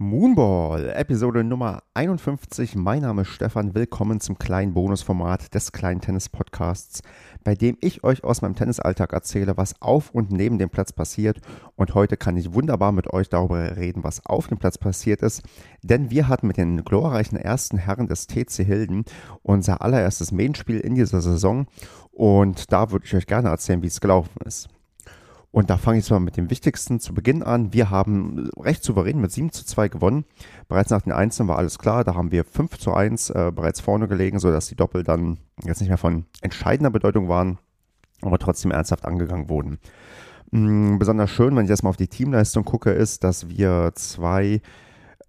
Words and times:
Moonball, 0.00 0.90
Episode 0.90 1.42
Nummer 1.42 1.82
51. 1.94 2.76
Mein 2.76 3.02
Name 3.02 3.22
ist 3.22 3.30
Stefan. 3.30 3.74
Willkommen 3.74 4.20
zum 4.20 4.38
kleinen 4.38 4.72
Bonusformat 4.72 5.52
des 5.52 5.72
kleinen 5.72 6.00
Tennis-Podcasts, 6.00 7.02
bei 7.42 7.56
dem 7.56 7.76
ich 7.80 8.04
euch 8.04 8.22
aus 8.22 8.40
meinem 8.40 8.54
Tennisalltag 8.54 9.12
erzähle, 9.12 9.56
was 9.56 9.82
auf 9.82 10.10
und 10.12 10.30
neben 10.30 10.60
dem 10.60 10.70
Platz 10.70 10.92
passiert. 10.92 11.40
Und 11.74 11.96
heute 11.96 12.16
kann 12.16 12.36
ich 12.36 12.54
wunderbar 12.54 12.92
mit 12.92 13.12
euch 13.12 13.28
darüber 13.28 13.76
reden, 13.76 14.04
was 14.04 14.24
auf 14.24 14.46
dem 14.46 14.58
Platz 14.58 14.78
passiert 14.78 15.20
ist. 15.20 15.42
Denn 15.82 16.12
wir 16.12 16.28
hatten 16.28 16.46
mit 16.46 16.58
den 16.58 16.84
glorreichen 16.84 17.36
ersten 17.36 17.76
Herren 17.76 18.06
des 18.06 18.28
TC 18.28 18.64
Hilden 18.64 19.04
unser 19.42 19.82
allererstes 19.82 20.30
Main-Spiel 20.30 20.78
in 20.78 20.94
dieser 20.94 21.20
Saison. 21.20 21.66
Und 22.12 22.70
da 22.70 22.92
würde 22.92 23.04
ich 23.04 23.16
euch 23.16 23.26
gerne 23.26 23.48
erzählen, 23.48 23.82
wie 23.82 23.88
es 23.88 24.00
gelaufen 24.00 24.38
ist. 24.44 24.68
Und 25.50 25.70
da 25.70 25.78
fange 25.78 25.98
ich 25.98 26.10
mal 26.10 26.20
mit 26.20 26.36
dem 26.36 26.50
Wichtigsten 26.50 27.00
zu 27.00 27.14
Beginn 27.14 27.42
an. 27.42 27.72
Wir 27.72 27.88
haben 27.90 28.50
recht 28.58 28.84
souverän 28.84 29.20
mit 29.20 29.32
7 29.32 29.50
zu 29.50 29.64
2 29.64 29.88
gewonnen. 29.88 30.24
Bereits 30.68 30.90
nach 30.90 31.02
den 31.02 31.12
Einzelnen 31.12 31.48
war 31.48 31.56
alles 31.56 31.78
klar. 31.78 32.04
Da 32.04 32.14
haben 32.14 32.30
wir 32.30 32.44
5 32.44 32.78
zu 32.78 32.92
1 32.92 33.30
äh, 33.30 33.50
bereits 33.54 33.80
vorne 33.80 34.08
gelegen, 34.08 34.38
sodass 34.38 34.66
die 34.66 34.76
Doppel 34.76 35.04
dann 35.04 35.38
jetzt 35.64 35.80
nicht 35.80 35.88
mehr 35.88 35.98
von 35.98 36.26
entscheidender 36.42 36.90
Bedeutung 36.90 37.28
waren, 37.28 37.58
aber 38.20 38.38
trotzdem 38.38 38.70
ernsthaft 38.70 39.06
angegangen 39.06 39.48
wurden. 39.48 39.78
Mhm, 40.50 40.98
besonders 40.98 41.30
schön, 41.30 41.56
wenn 41.56 41.64
ich 41.64 41.70
jetzt 41.70 41.82
mal 41.82 41.90
auf 41.90 41.96
die 41.96 42.08
Teamleistung 42.08 42.64
gucke, 42.64 42.90
ist, 42.90 43.24
dass 43.24 43.48
wir 43.48 43.92
zwei 43.94 44.60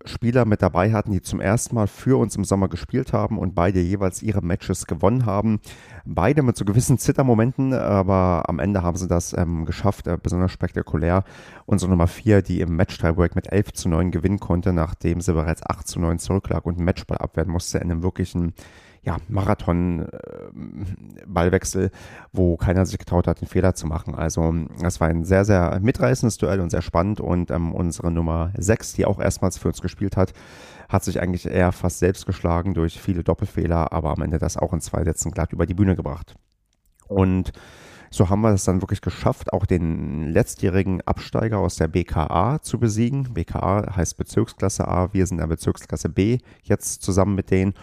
Spieler 0.06 0.46
mit 0.46 0.62
dabei 0.62 0.94
hatten, 0.94 1.12
die 1.12 1.22
zum 1.22 1.42
ersten 1.42 1.76
Mal 1.76 1.88
für 1.88 2.18
uns 2.18 2.36
im 2.36 2.46
Sommer 2.46 2.70
gespielt 2.70 3.12
haben 3.12 3.38
und 3.38 3.54
beide 3.54 3.82
jeweils 3.82 4.22
ihre 4.22 4.42
Matches 4.42 4.86
gewonnen 4.86 5.26
haben. 5.26 5.60
Beide 6.12 6.42
mit 6.42 6.58
so 6.58 6.66
gewissen 6.66 6.98
Zittermomenten, 6.98 7.72
aber 7.72 8.46
am 8.48 8.58
Ende 8.58 8.82
haben 8.82 8.98
sie 8.98 9.08
das 9.08 9.34
ähm, 9.34 9.66
geschafft, 9.66 10.08
äh, 10.08 10.18
besonders 10.22 10.52
spektakulär. 10.52 11.24
Unsere 11.68 11.92
Nummer 11.92 12.08
4, 12.08 12.42
die 12.42 12.62
im 12.62 12.76
Match-Tiebreak 12.76 13.36
mit 13.36 13.52
11 13.52 13.74
zu 13.74 13.90
9 13.90 14.10
gewinnen 14.10 14.40
konnte, 14.40 14.74
nachdem 14.74 15.22
sie 15.22 15.34
bereits 15.34 15.62
8 15.64 15.88
zu 15.88 16.00
9 16.00 16.18
zurücklag 16.18 16.66
und 16.66 16.80
ein 16.80 16.84
Matchball 16.84 17.20
abwehren 17.20 17.52
musste 17.52 17.78
in 17.78 17.92
einem 17.92 18.02
wirklichen 18.02 18.54
ja, 19.02 19.18
Marathon-Ballwechsel, 19.28 21.86
äh, 21.86 21.92
wo 22.34 22.58
keiner 22.58 22.86
sich 22.86 22.98
getraut 22.98 23.28
hat, 23.28 23.40
den 23.42 23.48
Fehler 23.48 23.76
zu 23.76 23.88
machen. 23.88 24.16
Also 24.16 24.54
das 24.82 25.00
war 25.00 25.08
ein 25.08 25.24
sehr, 25.24 25.46
sehr 25.46 25.80
mitreißendes 25.82 26.38
Duell 26.38 26.60
und 26.60 26.70
sehr 26.70 26.82
spannend. 26.82 27.22
Und 27.22 27.52
ähm, 27.52 27.74
unsere 27.74 28.12
Nummer 28.12 28.52
6, 28.58 28.94
die 28.94 29.06
auch 29.06 29.20
erstmals 29.20 29.58
für 29.58 29.70
uns 29.70 29.82
gespielt 29.82 30.18
hat, 30.18 30.34
hat 30.90 31.04
sich 31.04 31.22
eigentlich 31.22 31.46
eher 31.46 31.72
fast 31.72 32.00
selbst 32.00 32.26
geschlagen 32.26 32.74
durch 32.74 33.00
viele 33.00 33.24
Doppelfehler, 33.24 33.94
aber 33.94 34.12
am 34.12 34.22
Ende 34.22 34.40
das 34.40 34.58
auch 34.58 34.74
in 34.74 34.82
zwei 34.82 35.04
Sätzen 35.04 35.32
glatt 35.32 35.54
über 35.54 35.66
die 35.66 35.76
Bühne 35.76 35.96
gebracht. 35.96 36.36
Und 37.08 37.54
so 38.12 38.30
haben 38.30 38.42
wir 38.42 38.52
es 38.52 38.64
dann 38.64 38.82
wirklich 38.82 39.02
geschafft, 39.02 39.54
auch 39.54 39.68
den 39.68 40.32
letztjährigen 40.32 41.02
Absteiger 41.02 41.60
aus 41.60 41.76
der 41.76 41.88
BKA 41.88 42.60
zu 42.62 42.80
besiegen. 42.80 43.34
BKA 43.34 43.96
heißt 43.96 44.18
Bezirksklasse 44.18 44.88
A, 44.88 45.14
wir 45.14 45.28
sind 45.28 45.38
in 45.38 45.42
der 45.42 45.48
Bezirksklasse 45.48 46.10
B 46.10 46.40
jetzt 46.64 47.04
zusammen 47.04 47.36
mit 47.36 47.52
denen 47.52 47.76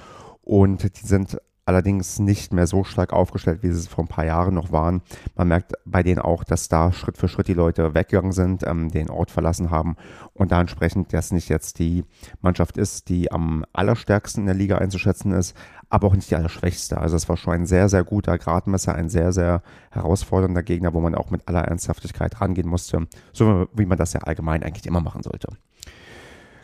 und 0.46 0.84
die 0.84 1.06
sind 1.06 1.38
allerdings 1.64 2.20
nicht 2.20 2.52
mehr 2.52 2.68
so 2.68 2.84
stark 2.84 3.12
aufgestellt, 3.12 3.64
wie 3.64 3.72
sie 3.72 3.80
es 3.80 3.88
vor 3.88 4.04
ein 4.04 4.08
paar 4.08 4.24
Jahren 4.24 4.54
noch 4.54 4.70
waren. 4.70 5.02
Man 5.34 5.48
merkt 5.48 5.72
bei 5.84 6.04
denen 6.04 6.20
auch, 6.20 6.44
dass 6.44 6.68
da 6.68 6.92
Schritt 6.92 7.18
für 7.18 7.26
Schritt 7.26 7.48
die 7.48 7.54
Leute 7.54 7.92
weggegangen 7.92 8.30
sind, 8.30 8.64
ähm, 8.64 8.88
den 8.88 9.10
Ort 9.10 9.32
verlassen 9.32 9.70
haben 9.70 9.96
und 10.32 10.52
da 10.52 10.60
entsprechend 10.60 11.12
das 11.12 11.32
nicht 11.32 11.48
jetzt 11.48 11.80
die 11.80 12.04
Mannschaft 12.40 12.78
ist, 12.78 13.08
die 13.08 13.32
am 13.32 13.64
allerstärksten 13.72 14.44
in 14.44 14.46
der 14.46 14.54
Liga 14.54 14.78
einzuschätzen 14.78 15.32
ist, 15.32 15.56
aber 15.90 16.06
auch 16.06 16.14
nicht 16.14 16.30
die 16.30 16.36
allerschwächste. 16.36 16.98
Also 16.98 17.16
es 17.16 17.28
war 17.28 17.36
schon 17.36 17.54
ein 17.54 17.66
sehr, 17.66 17.88
sehr 17.88 18.04
guter 18.04 18.38
Gradmesser, 18.38 18.94
ein 18.94 19.08
sehr, 19.08 19.32
sehr 19.32 19.62
herausfordernder 19.90 20.62
Gegner, 20.62 20.94
wo 20.94 21.00
man 21.00 21.16
auch 21.16 21.30
mit 21.30 21.48
aller 21.48 21.64
Ernsthaftigkeit 21.64 22.40
rangehen 22.40 22.68
musste, 22.68 23.08
so 23.32 23.66
wie 23.74 23.86
man 23.86 23.98
das 23.98 24.12
ja 24.12 24.20
allgemein 24.20 24.62
eigentlich 24.62 24.86
immer 24.86 25.00
machen 25.00 25.24
sollte. 25.24 25.48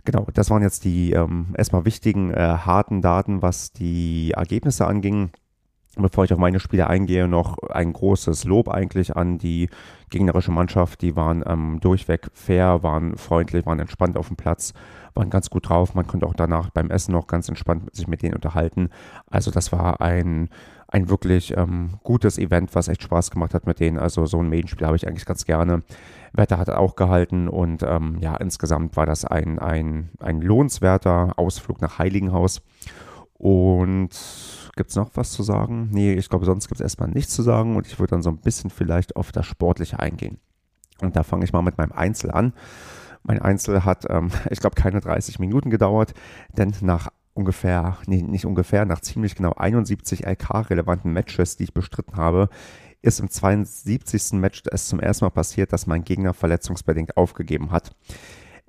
Genau, 0.05 0.27
das 0.34 0.50
waren 0.50 0.62
jetzt 0.62 0.84
die 0.84 1.12
ähm, 1.12 1.55
erstmal 1.56 1.84
wichtigen, 1.84 2.33
äh, 2.33 2.41
harten 2.41 3.03
Daten, 3.03 3.41
was 3.41 3.72
die 3.72 4.33
Ergebnisse 4.33 4.86
anging. 4.86 5.31
Bevor 5.96 6.24
ich 6.24 6.32
auf 6.32 6.38
meine 6.38 6.58
Spiele 6.58 6.86
eingehe, 6.86 7.28
noch 7.28 7.58
ein 7.68 7.92
großes 7.92 8.44
Lob 8.44 8.70
eigentlich 8.70 9.14
an 9.14 9.36
die 9.36 9.68
gegnerische 10.08 10.50
Mannschaft. 10.50 11.02
Die 11.02 11.17
waren 11.17 11.44
ähm, 11.46 11.80
durchweg 11.80 12.30
fair, 12.33 12.83
waren 12.83 13.17
freundlich, 13.18 13.67
waren 13.67 13.78
entspannt 13.78 14.17
auf 14.17 14.28
dem 14.28 14.36
Platz, 14.36 14.72
waren 15.12 15.28
ganz 15.28 15.50
gut 15.50 15.68
drauf. 15.68 15.94
Man 15.94 16.06
konnte 16.06 16.27
auch 16.27 16.34
danach 16.34 16.70
beim 16.70 16.90
Essen 16.90 17.12
noch 17.12 17.27
ganz 17.27 17.50
entspannt 17.50 17.94
sich 17.94 18.08
mit 18.08 18.22
denen 18.22 18.34
unterhalten. 18.34 18.89
Also 19.30 19.50
das 19.50 19.70
war 19.70 20.00
ein, 20.00 20.48
ein 20.89 21.11
wirklich 21.11 21.55
ähm, 21.58 21.98
gutes 22.02 22.38
Event, 22.38 22.74
was 22.74 22.88
echt 22.88 23.02
Spaß 23.02 23.30
gemacht 23.30 23.52
hat 23.52 23.67
mit 23.67 23.78
denen. 23.78 23.98
Also 23.98 24.24
so 24.24 24.40
ein 24.40 24.48
Medienspiel 24.48 24.86
habe 24.86 24.96
ich 24.96 25.06
eigentlich 25.06 25.27
ganz 25.27 25.44
gerne. 25.44 25.83
Wetter 26.33 26.56
hat 26.56 26.70
auch 26.70 26.96
gehalten 26.96 27.48
und 27.48 27.83
ähm, 27.83 28.17
ja, 28.20 28.34
insgesamt 28.36 28.96
war 28.96 29.05
das 29.05 29.27
ein, 29.27 29.58
ein, 29.58 30.08
ein 30.20 30.40
lohnenswerter 30.40 31.34
Ausflug 31.36 31.83
nach 31.83 31.98
Heiligenhaus. 31.98 32.62
Und 33.42 34.11
gibt 34.77 34.91
es 34.91 34.95
noch 34.95 35.11
was 35.14 35.33
zu 35.33 35.42
sagen? 35.42 35.89
Nee, 35.91 36.13
ich 36.13 36.29
glaube, 36.29 36.45
sonst 36.45 36.69
gibt 36.69 36.80
es 36.80 36.85
erstmal 36.85 37.08
nichts 37.08 37.35
zu 37.35 37.42
sagen 37.42 37.75
und 37.75 37.89
ich 37.89 37.98
würde 37.98 38.13
dann 38.13 38.23
so 38.23 38.30
ein 38.30 38.39
bisschen 38.39 38.70
vielleicht 38.70 39.17
auf 39.17 39.33
das 39.33 39.47
Sportliche 39.47 39.98
eingehen. 39.98 40.39
Und 41.01 41.17
da 41.17 41.25
fange 41.25 41.45
ich 41.45 41.53
mal 41.53 41.63
mit 41.63 41.77
meinem 41.77 41.91
Einzel 41.91 42.30
an. 42.30 42.53
Mein 43.25 43.42
Einzel 43.42 43.85
hat, 43.85 44.07
ähm, 44.08 44.30
ich 44.51 44.61
glaube, 44.61 44.77
keine 44.77 45.01
30 45.01 45.41
Minuten 45.41 45.70
gedauert, 45.70 46.14
denn 46.57 46.73
nach 46.83 47.08
ungefähr, 47.35 47.98
nee, 48.07 48.23
nicht 48.23 48.47
ungefähr, 48.47 48.85
nach 48.85 49.01
ziemlich 49.01 49.35
genau 49.35 49.55
71 49.55 50.24
LK-relevanten 50.24 51.13
Matches, 51.13 51.57
die 51.57 51.64
ich 51.64 51.74
bestritten 51.74 52.17
habe, 52.17 52.48
ist 53.01 53.19
im 53.19 53.29
72. 53.29 54.35
Match 54.35 54.63
es 54.70 54.86
zum 54.86 55.01
ersten 55.01 55.24
Mal 55.24 55.30
passiert, 55.30 55.73
dass 55.73 55.89
mein 55.89 56.05
Gegner 56.05 56.33
verletzungsbedingt 56.33 57.17
aufgegeben 57.17 57.73
hat. 57.73 57.91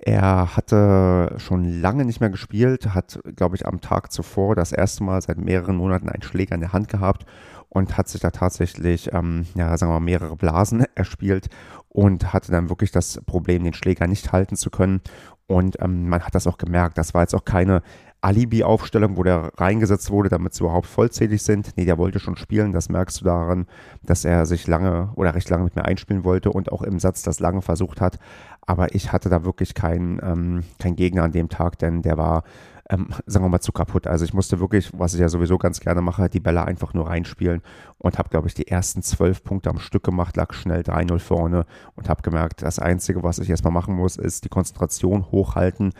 Er 0.06 0.54
hatte 0.54 1.34
schon 1.38 1.80
lange 1.80 2.04
nicht 2.04 2.20
mehr 2.20 2.28
gespielt, 2.28 2.92
hat, 2.94 3.20
glaube 3.36 3.56
ich, 3.56 3.66
am 3.66 3.80
Tag 3.80 4.12
zuvor 4.12 4.54
das 4.54 4.70
erste 4.70 5.02
Mal 5.02 5.22
seit 5.22 5.38
mehreren 5.38 5.76
Monaten 5.76 6.10
einen 6.10 6.22
Schläger 6.22 6.54
in 6.54 6.60
der 6.60 6.74
Hand 6.74 6.88
gehabt 6.88 7.24
und 7.70 7.96
hat 7.96 8.08
sich 8.08 8.20
da 8.20 8.30
tatsächlich, 8.30 9.14
ähm, 9.14 9.46
ja, 9.54 9.74
sagen 9.78 9.90
wir 9.90 10.00
mal, 10.00 10.04
mehrere 10.04 10.36
Blasen 10.36 10.84
erspielt 10.94 11.48
und 11.88 12.34
hatte 12.34 12.52
dann 12.52 12.68
wirklich 12.68 12.92
das 12.92 13.18
Problem, 13.24 13.64
den 13.64 13.72
Schläger 13.72 14.06
nicht 14.06 14.30
halten 14.30 14.56
zu 14.56 14.68
können. 14.68 15.00
Und 15.46 15.80
ähm, 15.80 16.06
man 16.10 16.22
hat 16.22 16.34
das 16.34 16.46
auch 16.46 16.58
gemerkt. 16.58 16.98
Das 16.98 17.14
war 17.14 17.22
jetzt 17.22 17.34
auch 17.34 17.46
keine 17.46 17.82
Alibi-Aufstellung, 18.24 19.18
wo 19.18 19.22
der 19.22 19.52
reingesetzt 19.58 20.10
wurde, 20.10 20.30
damit 20.30 20.54
sie 20.54 20.64
überhaupt 20.64 20.86
vollzählig 20.86 21.42
sind. 21.42 21.76
Nee, 21.76 21.84
der 21.84 21.98
wollte 21.98 22.18
schon 22.18 22.36
spielen. 22.36 22.72
Das 22.72 22.88
merkst 22.88 23.20
du 23.20 23.26
daran, 23.26 23.66
dass 24.02 24.24
er 24.24 24.46
sich 24.46 24.66
lange 24.66 25.10
oder 25.14 25.34
recht 25.34 25.50
lange 25.50 25.64
mit 25.64 25.76
mir 25.76 25.84
einspielen 25.84 26.24
wollte 26.24 26.50
und 26.50 26.72
auch 26.72 26.80
im 26.80 26.98
Satz 26.98 27.22
das 27.22 27.38
lange 27.38 27.60
versucht 27.60 28.00
hat. 28.00 28.18
Aber 28.62 28.94
ich 28.94 29.12
hatte 29.12 29.28
da 29.28 29.44
wirklich 29.44 29.74
keinen 29.74 30.20
ähm, 30.22 30.64
kein 30.78 30.96
Gegner 30.96 31.24
an 31.24 31.32
dem 31.32 31.50
Tag, 31.50 31.78
denn 31.78 32.00
der 32.00 32.16
war, 32.16 32.44
ähm, 32.88 33.08
sagen 33.26 33.44
wir 33.44 33.50
mal, 33.50 33.60
zu 33.60 33.72
kaputt. 33.72 34.06
Also 34.06 34.24
ich 34.24 34.32
musste 34.32 34.58
wirklich, 34.58 34.90
was 34.94 35.12
ich 35.12 35.20
ja 35.20 35.28
sowieso 35.28 35.58
ganz 35.58 35.80
gerne 35.80 36.00
mache, 36.00 36.30
die 36.30 36.40
Bälle 36.40 36.64
einfach 36.64 36.94
nur 36.94 37.08
reinspielen 37.08 37.60
und 37.98 38.18
habe, 38.18 38.30
glaube 38.30 38.48
ich, 38.48 38.54
die 38.54 38.68
ersten 38.68 39.02
zwölf 39.02 39.44
Punkte 39.44 39.68
am 39.68 39.78
Stück 39.78 40.02
gemacht, 40.02 40.34
lag 40.38 40.54
schnell 40.54 40.80
3-0 40.80 41.18
vorne 41.18 41.66
und 41.94 42.08
habe 42.08 42.22
gemerkt, 42.22 42.62
das 42.62 42.78
Einzige, 42.78 43.22
was 43.22 43.38
ich 43.38 43.50
erstmal 43.50 43.74
machen 43.74 43.94
muss, 43.94 44.16
ist 44.16 44.44
die 44.44 44.48
Konzentration 44.48 45.30
hochhalten 45.30 45.92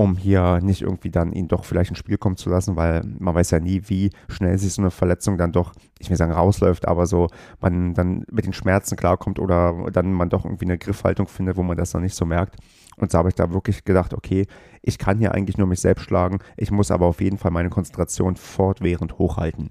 um 0.00 0.16
hier 0.16 0.60
nicht 0.62 0.80
irgendwie 0.80 1.10
dann 1.10 1.30
ihn 1.30 1.46
doch 1.46 1.66
vielleicht 1.66 1.90
ins 1.90 1.98
Spiel 1.98 2.16
kommen 2.16 2.38
zu 2.38 2.48
lassen, 2.48 2.74
weil 2.74 3.02
man 3.18 3.34
weiß 3.34 3.50
ja 3.50 3.60
nie, 3.60 3.82
wie 3.88 4.08
schnell 4.30 4.56
sich 4.56 4.72
so 4.72 4.80
eine 4.80 4.90
Verletzung 4.90 5.36
dann 5.36 5.52
doch, 5.52 5.74
ich 5.98 6.08
will 6.08 6.16
sagen, 6.16 6.32
rausläuft, 6.32 6.88
aber 6.88 7.04
so 7.04 7.26
man 7.60 7.92
dann 7.92 8.24
mit 8.32 8.46
den 8.46 8.54
Schmerzen 8.54 8.96
klarkommt 8.96 9.38
oder 9.38 9.90
dann 9.92 10.14
man 10.14 10.30
doch 10.30 10.46
irgendwie 10.46 10.64
eine 10.64 10.78
Griffhaltung 10.78 11.28
findet, 11.28 11.58
wo 11.58 11.62
man 11.62 11.76
das 11.76 11.92
noch 11.92 12.00
nicht 12.00 12.14
so 12.14 12.24
merkt. 12.24 12.56
Und 12.96 13.12
so 13.12 13.18
habe 13.18 13.28
ich 13.28 13.34
da 13.34 13.52
wirklich 13.52 13.84
gedacht, 13.84 14.14
okay, 14.14 14.46
ich 14.80 14.96
kann 14.96 15.18
hier 15.18 15.34
eigentlich 15.34 15.58
nur 15.58 15.66
mich 15.66 15.80
selbst 15.80 16.04
schlagen, 16.04 16.38
ich 16.56 16.70
muss 16.70 16.90
aber 16.90 17.04
auf 17.04 17.20
jeden 17.20 17.36
Fall 17.36 17.50
meine 17.50 17.68
Konzentration 17.68 18.36
fortwährend 18.36 19.18
hochhalten. 19.18 19.68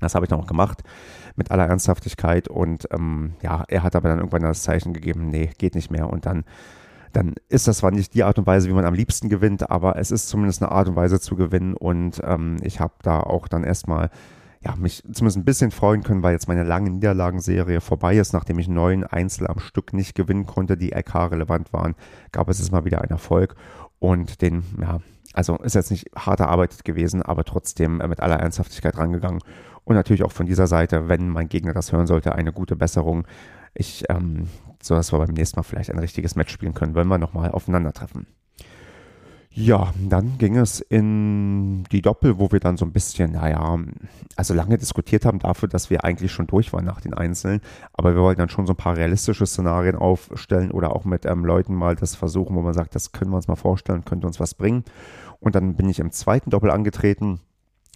Das 0.00 0.16
habe 0.16 0.24
ich 0.24 0.30
dann 0.30 0.40
auch 0.40 0.48
gemacht, 0.48 0.82
mit 1.36 1.52
aller 1.52 1.66
Ernsthaftigkeit. 1.66 2.48
Und 2.48 2.88
ähm, 2.90 3.34
ja, 3.40 3.64
er 3.68 3.84
hat 3.84 3.94
aber 3.94 4.08
dann 4.08 4.18
irgendwann 4.18 4.42
das 4.42 4.64
Zeichen 4.64 4.94
gegeben, 4.94 5.30
nee, 5.30 5.50
geht 5.58 5.76
nicht 5.76 5.92
mehr. 5.92 6.10
Und 6.10 6.26
dann 6.26 6.44
dann 7.12 7.34
ist 7.48 7.68
das 7.68 7.78
zwar 7.78 7.90
nicht 7.90 8.14
die 8.14 8.24
Art 8.24 8.38
und 8.38 8.46
Weise, 8.46 8.68
wie 8.68 8.72
man 8.72 8.84
am 8.84 8.94
liebsten 8.94 9.28
gewinnt, 9.28 9.70
aber 9.70 9.96
es 9.96 10.10
ist 10.10 10.28
zumindest 10.28 10.62
eine 10.62 10.72
Art 10.72 10.88
und 10.88 10.96
Weise 10.96 11.20
zu 11.20 11.36
gewinnen 11.36 11.74
und 11.74 12.20
ähm, 12.24 12.56
ich 12.62 12.80
habe 12.80 12.94
da 13.02 13.20
auch 13.20 13.48
dann 13.48 13.64
erstmal 13.64 14.10
ja, 14.62 14.76
mich 14.76 15.02
zumindest 15.02 15.38
ein 15.38 15.44
bisschen 15.44 15.70
freuen 15.70 16.02
können, 16.02 16.22
weil 16.22 16.32
jetzt 16.32 16.48
meine 16.48 16.64
lange 16.64 16.90
Niederlagenserie 16.90 17.80
vorbei 17.80 18.16
ist, 18.16 18.34
nachdem 18.34 18.58
ich 18.58 18.68
neun 18.68 19.04
Einzel 19.04 19.46
am 19.46 19.58
Stück 19.58 19.94
nicht 19.94 20.14
gewinnen 20.14 20.46
konnte, 20.46 20.76
die 20.76 20.90
LK 20.90 21.30
relevant 21.30 21.72
waren, 21.72 21.94
gab 22.30 22.48
es 22.48 22.58
jetzt 22.58 22.70
mal 22.70 22.84
wieder 22.84 23.00
einen 23.00 23.10
Erfolg 23.10 23.56
und 23.98 24.42
den, 24.42 24.62
ja, 24.80 24.98
also 25.32 25.56
ist 25.58 25.74
jetzt 25.74 25.90
nicht 25.90 26.10
hart 26.14 26.40
erarbeitet 26.40 26.84
gewesen, 26.84 27.22
aber 27.22 27.44
trotzdem 27.44 28.00
äh, 28.00 28.08
mit 28.08 28.20
aller 28.20 28.38
Ernsthaftigkeit 28.38 28.98
rangegangen 28.98 29.40
und 29.84 29.94
natürlich 29.94 30.24
auch 30.24 30.32
von 30.32 30.46
dieser 30.46 30.66
Seite, 30.66 31.08
wenn 31.08 31.28
mein 31.28 31.48
Gegner 31.48 31.72
das 31.72 31.92
hören 31.92 32.06
sollte, 32.06 32.34
eine 32.34 32.52
gute 32.52 32.76
Besserung. 32.76 33.26
Ich 33.74 34.04
ähm, 34.10 34.48
sodass 34.82 35.12
wir 35.12 35.18
beim 35.18 35.34
nächsten 35.34 35.58
Mal 35.58 35.64
vielleicht 35.64 35.90
ein 35.90 35.98
richtiges 35.98 36.36
Match 36.36 36.52
spielen 36.52 36.74
können, 36.74 36.94
wenn 36.94 37.08
wir 37.08 37.18
nochmal 37.18 37.50
aufeinandertreffen. 37.50 38.26
Ja, 39.52 39.92
dann 39.98 40.38
ging 40.38 40.56
es 40.56 40.80
in 40.80 41.82
die 41.90 42.02
Doppel, 42.02 42.38
wo 42.38 42.52
wir 42.52 42.60
dann 42.60 42.76
so 42.76 42.84
ein 42.84 42.92
bisschen, 42.92 43.32
naja, 43.32 43.78
also 44.36 44.54
lange 44.54 44.78
diskutiert 44.78 45.24
haben 45.24 45.40
dafür, 45.40 45.68
dass 45.68 45.90
wir 45.90 46.04
eigentlich 46.04 46.30
schon 46.30 46.46
durch 46.46 46.72
waren 46.72 46.84
nach 46.84 47.00
den 47.00 47.14
Einzelnen. 47.14 47.60
Aber 47.92 48.14
wir 48.14 48.22
wollten 48.22 48.38
dann 48.38 48.48
schon 48.48 48.68
so 48.68 48.74
ein 48.74 48.76
paar 48.76 48.96
realistische 48.96 49.44
Szenarien 49.46 49.96
aufstellen 49.96 50.70
oder 50.70 50.94
auch 50.94 51.04
mit 51.04 51.26
ähm, 51.26 51.44
Leuten 51.44 51.74
mal 51.74 51.96
das 51.96 52.14
versuchen, 52.14 52.54
wo 52.54 52.62
man 52.62 52.74
sagt, 52.74 52.94
das 52.94 53.10
können 53.10 53.32
wir 53.32 53.36
uns 53.36 53.48
mal 53.48 53.56
vorstellen, 53.56 54.04
könnte 54.04 54.28
uns 54.28 54.38
was 54.38 54.54
bringen. 54.54 54.84
Und 55.40 55.56
dann 55.56 55.74
bin 55.74 55.88
ich 55.88 55.98
im 55.98 56.12
zweiten 56.12 56.50
Doppel 56.50 56.70
angetreten 56.70 57.40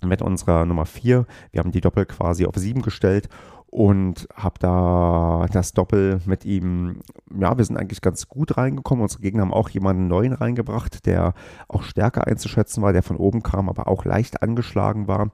mit 0.03 0.23
unserer 0.23 0.67
Nummer 0.67 0.87
4. 0.87 1.25
Wir 1.53 1.61
haben 1.61 1.71
die 1.71 1.81
Doppel 1.81 2.05
quasi 2.05 2.47
auf 2.47 2.57
7 2.57 2.83
gestellt 2.83 3.29
und 3.75 4.29
habe 4.37 4.61
da 4.61 5.47
das 5.51 5.73
Doppel 5.73 6.21
mit 6.27 6.45
ihm, 6.45 7.01
ja, 7.37 7.59
wir 7.59 7.65
sind 7.65 7.77
eigentlich 7.77 8.03
ganz 8.03 8.29
gut 8.29 8.57
reingekommen. 8.57 9.03
Unsere 9.03 9.21
Gegner 9.21 9.43
haben 9.43 9.53
auch 9.53 9.69
jemanden 9.69 10.07
neuen 10.07 10.33
reingebracht, 10.33 11.07
der 11.07 11.35
auch 11.67 11.83
stärker 11.83 12.25
einzuschätzen 12.25 12.85
war, 12.85 12.93
der 12.93 13.03
von 13.03 13.17
oben 13.17 13.43
kam, 13.43 13.69
aber 13.69 13.89
auch 13.89 14.05
leicht 14.05 14.45
angeschlagen 14.45 15.09
war. 15.09 15.33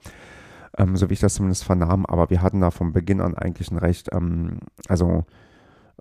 Ähm, 0.79 0.97
so 0.97 1.11
wie 1.11 1.13
ich 1.13 1.21
das 1.21 1.35
zumindest 1.35 1.65
vernahm. 1.65 2.07
Aber 2.07 2.31
wir 2.31 2.41
hatten 2.41 2.63
da 2.63 2.71
von 2.71 2.95
Beginn 2.95 3.21
an 3.21 3.35
eigentlich 3.35 3.71
ein 3.71 3.77
recht, 3.77 4.09
ähm, 4.11 4.61
also 4.89 5.27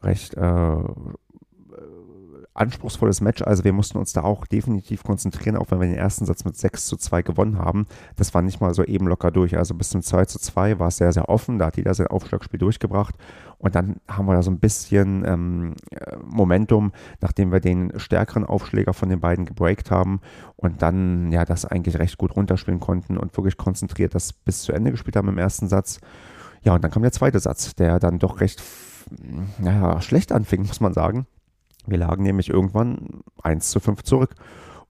recht 0.01 0.35
äh, 0.35 0.77
anspruchsvolles 2.59 3.21
Match. 3.21 3.41
Also 3.41 3.63
wir 3.63 3.73
mussten 3.73 3.97
uns 3.97 4.13
da 4.13 4.23
auch 4.23 4.45
definitiv 4.45 5.03
konzentrieren, 5.03 5.55
auch 5.55 5.71
wenn 5.71 5.79
wir 5.79 5.87
den 5.87 5.95
ersten 5.95 6.25
Satz 6.25 6.43
mit 6.45 6.57
6 6.57 6.85
zu 6.85 6.97
2 6.97 7.21
gewonnen 7.21 7.57
haben. 7.57 7.87
Das 8.15 8.33
war 8.33 8.41
nicht 8.41 8.59
mal 8.59 8.73
so 8.73 8.83
eben 8.83 9.07
locker 9.07 9.31
durch. 9.31 9.57
Also 9.57 9.73
bis 9.73 9.89
zum 9.89 10.01
2 10.01 10.25
zu 10.25 10.39
2 10.39 10.79
war 10.79 10.89
es 10.89 10.97
sehr, 10.97 11.13
sehr 11.13 11.29
offen. 11.29 11.59
Da 11.59 11.67
hat 11.67 11.77
jeder 11.77 11.93
sein 11.93 12.07
Aufschlagspiel 12.07 12.59
durchgebracht. 12.59 13.15
Und 13.57 13.75
dann 13.75 13.97
haben 14.07 14.25
wir 14.25 14.33
da 14.33 14.41
so 14.41 14.51
ein 14.51 14.59
bisschen 14.59 15.25
ähm, 15.25 15.75
äh, 15.91 16.17
Momentum, 16.23 16.91
nachdem 17.21 17.51
wir 17.51 17.59
den 17.59 17.91
stärkeren 17.97 18.45
Aufschläger 18.45 18.93
von 18.93 19.09
den 19.09 19.19
beiden 19.19 19.45
gebreakt 19.45 19.91
haben 19.91 20.21
und 20.55 20.81
dann 20.81 21.31
ja 21.31 21.45
das 21.45 21.65
eigentlich 21.65 21.99
recht 21.99 22.17
gut 22.17 22.35
runterspielen 22.35 22.79
konnten 22.79 23.17
und 23.17 23.35
wirklich 23.35 23.57
konzentriert 23.57 24.15
das 24.15 24.31
bis 24.31 24.61
zu 24.61 24.71
Ende 24.71 24.91
gespielt 24.91 25.15
haben 25.17 25.27
im 25.27 25.37
ersten 25.37 25.67
Satz. 25.67 25.99
Ja, 26.63 26.75
und 26.75 26.83
dann 26.83 26.91
kam 26.91 27.03
der 27.03 27.11
zweite 27.11 27.39
Satz, 27.39 27.75
der 27.75 27.99
dann 27.99 28.19
doch 28.19 28.39
recht 28.39 28.61
naja, 29.59 30.01
schlecht 30.01 30.31
anfing, 30.31 30.65
muss 30.67 30.79
man 30.79 30.93
sagen. 30.93 31.25
Wir 31.89 31.97
lagen 31.97 32.23
nämlich 32.23 32.49
irgendwann 32.49 33.21
1 33.43 33.69
zu 33.69 33.79
5 33.79 34.03
zurück. 34.03 34.35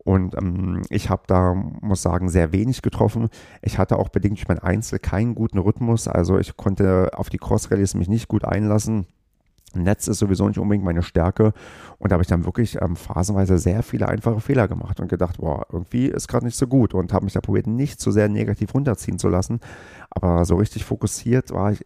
Und 0.04 0.36
ähm, 0.36 0.81
ich 0.90 1.10
habe 1.10 1.24
da, 1.28 1.54
muss 1.54 2.01
sagen, 2.01 2.30
sehr 2.30 2.51
wenig 2.51 2.81
getroffen. 2.81 3.30
Ich 3.62 3.78
hatte 3.78 3.98
auch 4.00 4.10
bedingt 4.10 4.38
durch 4.38 4.48
mein 4.48 4.60
Einzel 4.60 4.98
keinen 4.98 5.36
guten 5.36 5.60
Rhythmus. 5.60 6.07
Also 6.07 6.40
ich 6.40 6.56
konnte 6.57 7.12
auf 7.13 7.30
die 7.30 7.38
Cross-Rallies 7.38 7.96
mich 7.96 8.07
nicht 8.07 8.28
gut 8.28 8.46
einlassen. 8.46 9.06
Netz 9.75 10.07
ist 10.07 10.18
sowieso 10.18 10.48
nicht 10.48 10.57
unbedingt 10.57 10.86
meine 10.86 11.04
Stärke. 11.04 11.54
Und 12.00 12.12
da 12.12 12.13
habe 12.13 12.24
ich 12.24 12.28
dann 12.28 12.46
wirklich 12.46 12.81
ähm, 12.81 12.96
phasenweise 12.96 13.57
sehr 13.60 13.84
viele 13.84 14.07
einfache 14.07 14.40
Fehler 14.40 14.68
gemacht 14.68 15.00
und 15.00 15.10
gedacht, 15.10 15.38
boah, 15.38 15.68
irgendwie 15.72 16.07
ist 16.07 16.28
gerade 16.28 16.46
nicht 16.46 16.57
so 16.57 16.66
gut. 16.66 16.94
Und 16.94 17.13
habe 17.13 17.25
mich 17.25 17.34
da 17.34 17.42
probiert, 17.42 17.68
nicht 17.68 18.00
zu 18.00 18.10
sehr 18.10 18.30
negativ 18.30 18.74
runterziehen 18.74 19.19
zu 19.19 19.28
lassen. 19.28 19.60
Aber 20.10 20.46
so 20.46 20.56
richtig 20.56 20.86
fokussiert 20.86 21.51
war 21.51 21.74
ich 21.74 21.86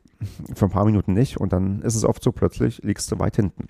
für 0.56 0.65
ein 0.65 0.71
paar 0.71 0.86
Minuten 0.86 1.13
nicht. 1.13 1.38
Und 1.38 1.51
dann 1.51 1.81
ist 1.81 1.95
es 1.95 2.06
oft 2.06 2.24
so, 2.24 2.31
plötzlich 2.31 2.81
liegst 2.83 3.12
du 3.12 3.19
weit 3.19 3.36
hinten 3.36 3.68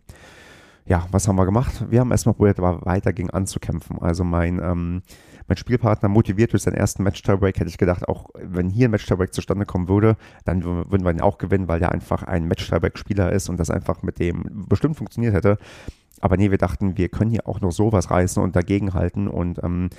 ja, 0.86 1.08
was 1.12 1.28
haben 1.28 1.38
wir 1.38 1.46
gemacht? 1.46 1.86
Wir 1.90 2.02
haben 2.02 2.12
erstmal 2.12 2.36
probiert, 2.36 2.60
weiter 2.60 3.14
gegen 3.14 3.30
anzukämpfen. 3.30 4.00
Also 4.02 4.24
mein, 4.24 4.60
ähm, 4.60 5.02
mein 5.48 5.58
Spielpartner 5.58 6.10
motiviert 6.10 6.52
durch 6.52 6.64
seinen 6.64 6.76
ersten 6.76 7.04
Match-Tiebreak, 7.04 7.60
hätte 7.60 7.70
ich 7.70 7.78
gedacht, 7.78 8.08
auch 8.08 8.30
wenn 8.36 8.70
hier 8.70 8.88
ein 8.88 8.92
Match-Tiebreak 8.92 9.34
zustande 9.34 9.66
kommen 9.66 9.88
würde, 9.88 10.18
dann 10.46 10.64
würden 10.64 11.04
wir 11.04 11.12
ihn 11.12 11.22
auch 11.22 11.38
gewinnen, 11.38 11.68
weil 11.68 11.80
der 11.80 11.92
einfach 11.92 12.24
ein 12.24 12.48
Match-Tiebreak-Spieler 12.48 13.32
ist 13.32 13.50
und 13.50 13.58
das 13.58 13.70
einfach 13.70 14.04
mit 14.04 14.20
dem 14.20 14.66
bestimmt 14.68 14.98
funktioniert 14.98 15.34
hätte. 15.34 15.58
Aber 16.20 16.38
nee, 16.38 16.52
wir 16.52 16.58
dachten, 16.58 16.98
wir 16.98 17.10
können 17.10 17.32
hier 17.32 17.48
auch 17.48 17.62
noch 17.62 17.72
sowas 17.72 18.10
reißen 18.10 18.42
und 18.42 18.56
dagegenhalten 18.56 19.28
und 19.28 19.64
ähm, 19.64 19.90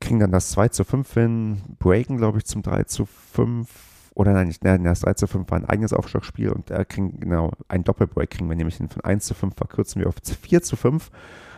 kriegen 0.00 0.20
dann 0.20 0.32
das 0.32 0.50
2 0.50 0.68
zu 0.68 0.84
5 0.84 1.14
hin, 1.14 1.62
breaken, 1.78 2.16
glaube 2.16 2.38
ich, 2.38 2.44
zum 2.44 2.62
3 2.62 2.84
zu 2.84 3.06
5 3.06 3.68
oder 4.16 4.32
nein, 4.32 4.46
nicht, 4.46 4.64
nein, 4.64 4.82
das 4.82 5.00
3 5.00 5.12
zu 5.12 5.26
5 5.26 5.50
war 5.50 5.58
ein 5.58 5.66
eigenes 5.66 5.92
Aufschlagspiel 5.92 6.48
und 6.48 6.70
da 6.70 6.86
kriegen, 6.86 7.20
genau, 7.20 7.52
ein 7.68 7.84
Doppelbreak 7.84 8.30
kriegen 8.30 8.48
wir 8.48 8.56
nämlich 8.56 8.76
hin. 8.76 8.88
Von 8.88 9.04
1 9.04 9.26
zu 9.26 9.34
5 9.34 9.54
verkürzen 9.54 10.00
wir 10.00 10.08
auf 10.08 10.14
4 10.22 10.62
zu 10.62 10.74
5, 10.74 11.10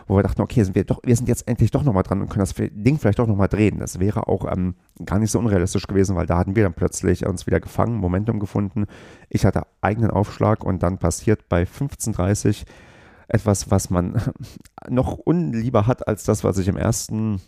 wo 0.07 0.17
wir 0.17 0.23
dachten, 0.23 0.41
okay, 0.41 0.63
sind 0.63 0.75
wir, 0.75 0.83
doch, 0.83 0.99
wir 1.01 1.15
sind 1.15 1.29
jetzt 1.29 1.47
endlich 1.47 1.71
doch 1.71 1.83
nochmal 1.83 2.03
dran 2.03 2.19
und 2.19 2.27
können 2.27 2.41
das 2.41 2.53
Ding 2.55 2.99
vielleicht 2.99 3.19
doch 3.19 3.27
nochmal 3.27 3.47
drehen. 3.47 3.79
Das 3.79 4.01
wäre 4.01 4.27
auch 4.27 4.45
ähm, 4.51 4.75
gar 5.05 5.19
nicht 5.19 5.31
so 5.31 5.39
unrealistisch 5.39 5.87
gewesen, 5.87 6.17
weil 6.17 6.25
da 6.25 6.37
hatten 6.37 6.57
wir 6.57 6.63
dann 6.63 6.73
plötzlich 6.73 7.25
uns 7.25 7.47
wieder 7.47 7.61
gefangen, 7.61 7.95
Momentum 7.95 8.41
gefunden. 8.41 8.87
Ich 9.29 9.45
hatte 9.45 9.63
eigenen 9.79 10.11
Aufschlag 10.11 10.61
und 10.61 10.83
dann 10.83 10.97
passiert 10.97 11.47
bei 11.47 11.63
15.30 11.63 12.65
etwas, 13.29 13.71
was 13.71 13.89
man 13.89 14.21
noch 14.89 15.13
unlieber 15.13 15.87
hat 15.87 16.09
als 16.09 16.25
das, 16.25 16.43
was 16.43 16.57
ich 16.57 16.67
im 16.67 16.75
ersten 16.75 17.39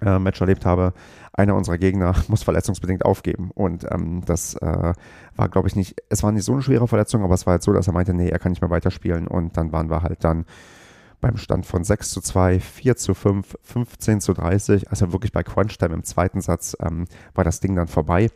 äh, 0.00 0.18
Match 0.18 0.40
erlebt 0.40 0.64
habe, 0.66 0.92
einer 1.32 1.54
unserer 1.54 1.78
Gegner 1.78 2.14
muss 2.28 2.42
verletzungsbedingt 2.42 3.04
aufgeben. 3.04 3.50
Und 3.54 3.86
ähm, 3.90 4.22
das 4.24 4.54
äh, 4.54 4.92
war, 5.36 5.48
glaube 5.48 5.68
ich, 5.68 5.76
nicht, 5.76 5.96
es 6.08 6.22
war 6.22 6.32
nicht 6.32 6.44
so 6.44 6.52
eine 6.52 6.62
schwere 6.62 6.88
Verletzung, 6.88 7.22
aber 7.22 7.34
es 7.34 7.46
war 7.46 7.52
halt 7.52 7.62
so, 7.62 7.72
dass 7.72 7.86
er 7.86 7.92
meinte, 7.92 8.14
nee, 8.14 8.28
er 8.28 8.38
kann 8.38 8.52
nicht 8.52 8.62
mehr 8.62 8.70
weiterspielen. 8.70 9.26
Und 9.26 9.56
dann 9.56 9.72
waren 9.72 9.90
wir 9.90 10.02
halt 10.02 10.24
dann 10.24 10.44
beim 11.20 11.36
Stand 11.38 11.64
von 11.64 11.84
6 11.84 12.10
zu 12.10 12.20
2, 12.20 12.60
4 12.60 12.96
zu 12.96 13.14
5, 13.14 13.56
15 13.62 14.20
zu 14.20 14.34
30, 14.34 14.90
also 14.90 15.10
wirklich 15.12 15.32
bei 15.32 15.42
Crunch-Time 15.42 15.94
im 15.94 16.04
zweiten 16.04 16.42
Satz 16.42 16.76
ähm, 16.80 17.06
war 17.34 17.44
das 17.44 17.60
Ding 17.60 17.74
dann 17.74 17.88
vorbei. 17.88 18.30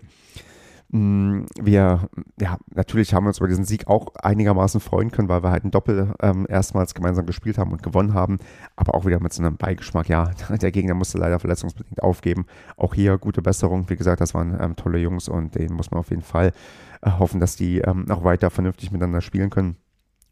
Mm, 0.91 1.45
wir, 1.61 2.09
ja, 2.41 2.59
natürlich 2.75 3.13
haben 3.13 3.25
wir 3.25 3.29
uns 3.29 3.39
über 3.39 3.49
diesen 3.49 3.65
Sieg 3.65 3.89
auch 3.89 4.15
einigermaßen 4.15 4.81
freuen 4.81 5.11
können, 5.11 5.29
weil 5.29 5.43
wir 5.43 5.51
halt 5.51 5.65
ein 5.65 5.71
Doppel 5.71 6.15
ähm, 6.23 6.47
erstmals 6.49 6.95
gemeinsam 6.95 7.27
gespielt 7.27 7.59
haben 7.59 7.73
und 7.73 7.83
gewonnen 7.83 8.15
haben, 8.15 8.39
aber 8.75 8.95
auch 8.95 9.05
wieder 9.05 9.21
mit 9.21 9.33
so 9.33 9.43
einem 9.43 9.57
Beigeschmack. 9.59 10.09
Ja, 10.09 10.31
der 10.49 10.73
Gegner 10.73 10.95
musste 10.95 11.19
leider 11.19 11.39
verletzungsbedingt 11.39 12.03
aufgeben. 12.03 12.47
Auch 12.77 12.95
hier 12.95 13.19
gute 13.19 13.43
Besserung. 13.43 13.91
Wie 13.91 13.97
gesagt, 13.97 14.21
das 14.23 14.33
waren 14.35 14.57
ähm, 14.59 14.77
tolle 14.77 14.99
Jungs 14.99 15.29
und 15.29 15.55
denen 15.55 15.75
muss 15.75 15.91
man 15.91 16.01
auf 16.01 16.11
jeden 16.11 16.23
Fall 16.23 16.53
äh, 17.03 17.11
hoffen, 17.11 17.41
dass 17.41 17.57
die 17.57 17.79
ähm, 17.81 18.11
auch 18.11 18.25
weiter 18.25 18.51
vernünftig 18.51 18.91
miteinander 18.91 19.21
spielen 19.21 19.51
können 19.51 19.77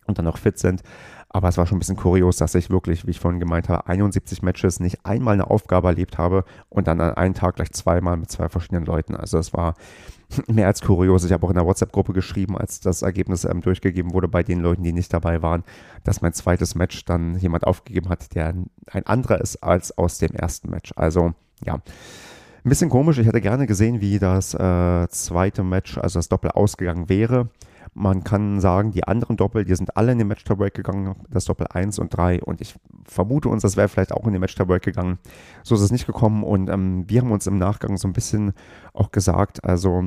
und 0.06 0.18
dann 0.18 0.26
auch 0.26 0.38
fit 0.38 0.58
sind. 0.58 0.82
Aber 1.28 1.48
es 1.48 1.58
war 1.58 1.66
schon 1.66 1.76
ein 1.76 1.80
bisschen 1.80 1.96
kurios, 1.96 2.36
dass 2.36 2.54
ich 2.54 2.70
wirklich, 2.70 3.06
wie 3.06 3.10
ich 3.10 3.20
vorhin 3.20 3.40
gemeint 3.40 3.68
habe, 3.68 3.86
71 3.88 4.42
Matches 4.42 4.80
nicht 4.80 5.04
einmal 5.04 5.34
eine 5.34 5.50
Aufgabe 5.50 5.88
erlebt 5.88 6.18
habe 6.18 6.44
und 6.68 6.86
dann 6.86 7.00
an 7.00 7.14
einem 7.14 7.34
Tag 7.34 7.56
gleich 7.56 7.72
zweimal 7.72 8.16
mit 8.16 8.30
zwei 8.30 8.48
verschiedenen 8.48 8.86
Leuten. 8.86 9.14
Also 9.14 9.38
es 9.38 9.52
war 9.52 9.74
mehr 10.46 10.66
als 10.66 10.82
kurios. 10.82 11.24
Ich 11.24 11.32
habe 11.32 11.44
auch 11.44 11.50
in 11.50 11.56
der 11.56 11.66
WhatsApp-Gruppe 11.66 12.12
geschrieben, 12.12 12.56
als 12.56 12.80
das 12.80 13.02
Ergebnis 13.02 13.44
ähm, 13.44 13.60
durchgegeben 13.60 14.12
wurde 14.12 14.28
bei 14.28 14.42
den 14.42 14.60
Leuten, 14.60 14.82
die 14.82 14.92
nicht 14.92 15.12
dabei 15.12 15.42
waren, 15.42 15.64
dass 16.04 16.22
mein 16.22 16.32
zweites 16.32 16.74
Match 16.74 17.04
dann 17.04 17.36
jemand 17.38 17.66
aufgegeben 17.66 18.08
hat, 18.08 18.34
der 18.34 18.54
ein 18.90 19.06
anderer 19.06 19.40
ist 19.40 19.62
als 19.62 19.96
aus 19.98 20.18
dem 20.18 20.32
ersten 20.32 20.70
Match. 20.70 20.92
Also 20.96 21.34
ja. 21.64 21.74
Ein 21.74 22.68
bisschen 22.68 22.90
komisch. 22.90 23.18
Ich 23.18 23.26
hätte 23.26 23.40
gerne 23.40 23.66
gesehen, 23.66 24.00
wie 24.00 24.18
das 24.18 24.52
äh, 24.52 25.08
zweite 25.08 25.62
Match, 25.62 25.98
also 25.98 26.18
das 26.18 26.28
Doppel 26.28 26.50
ausgegangen 26.50 27.08
wäre. 27.08 27.48
Man 27.94 28.24
kann 28.24 28.60
sagen, 28.60 28.90
die 28.90 29.04
anderen 29.04 29.36
Doppel, 29.36 29.64
die 29.64 29.74
sind 29.74 29.96
alle 29.96 30.12
in 30.12 30.18
den 30.18 30.28
Match-Tiebreak 30.28 30.74
gegangen, 30.74 31.16
das 31.30 31.44
Doppel 31.44 31.66
1 31.68 31.98
und 31.98 32.16
3. 32.16 32.42
Und 32.42 32.60
ich 32.60 32.74
vermute 33.04 33.48
uns, 33.48 33.62
das 33.62 33.76
wäre 33.76 33.88
vielleicht 33.88 34.12
auch 34.12 34.26
in 34.26 34.32
den 34.32 34.40
Match-Tiebreak 34.40 34.82
gegangen. 34.82 35.18
So 35.62 35.74
ist 35.74 35.80
es 35.80 35.92
nicht 35.92 36.06
gekommen. 36.06 36.44
Und 36.44 36.68
ähm, 36.68 37.04
wir 37.08 37.20
haben 37.20 37.32
uns 37.32 37.46
im 37.46 37.58
Nachgang 37.58 37.96
so 37.96 38.08
ein 38.08 38.12
bisschen 38.12 38.52
auch 38.92 39.10
gesagt, 39.10 39.64
also, 39.64 40.04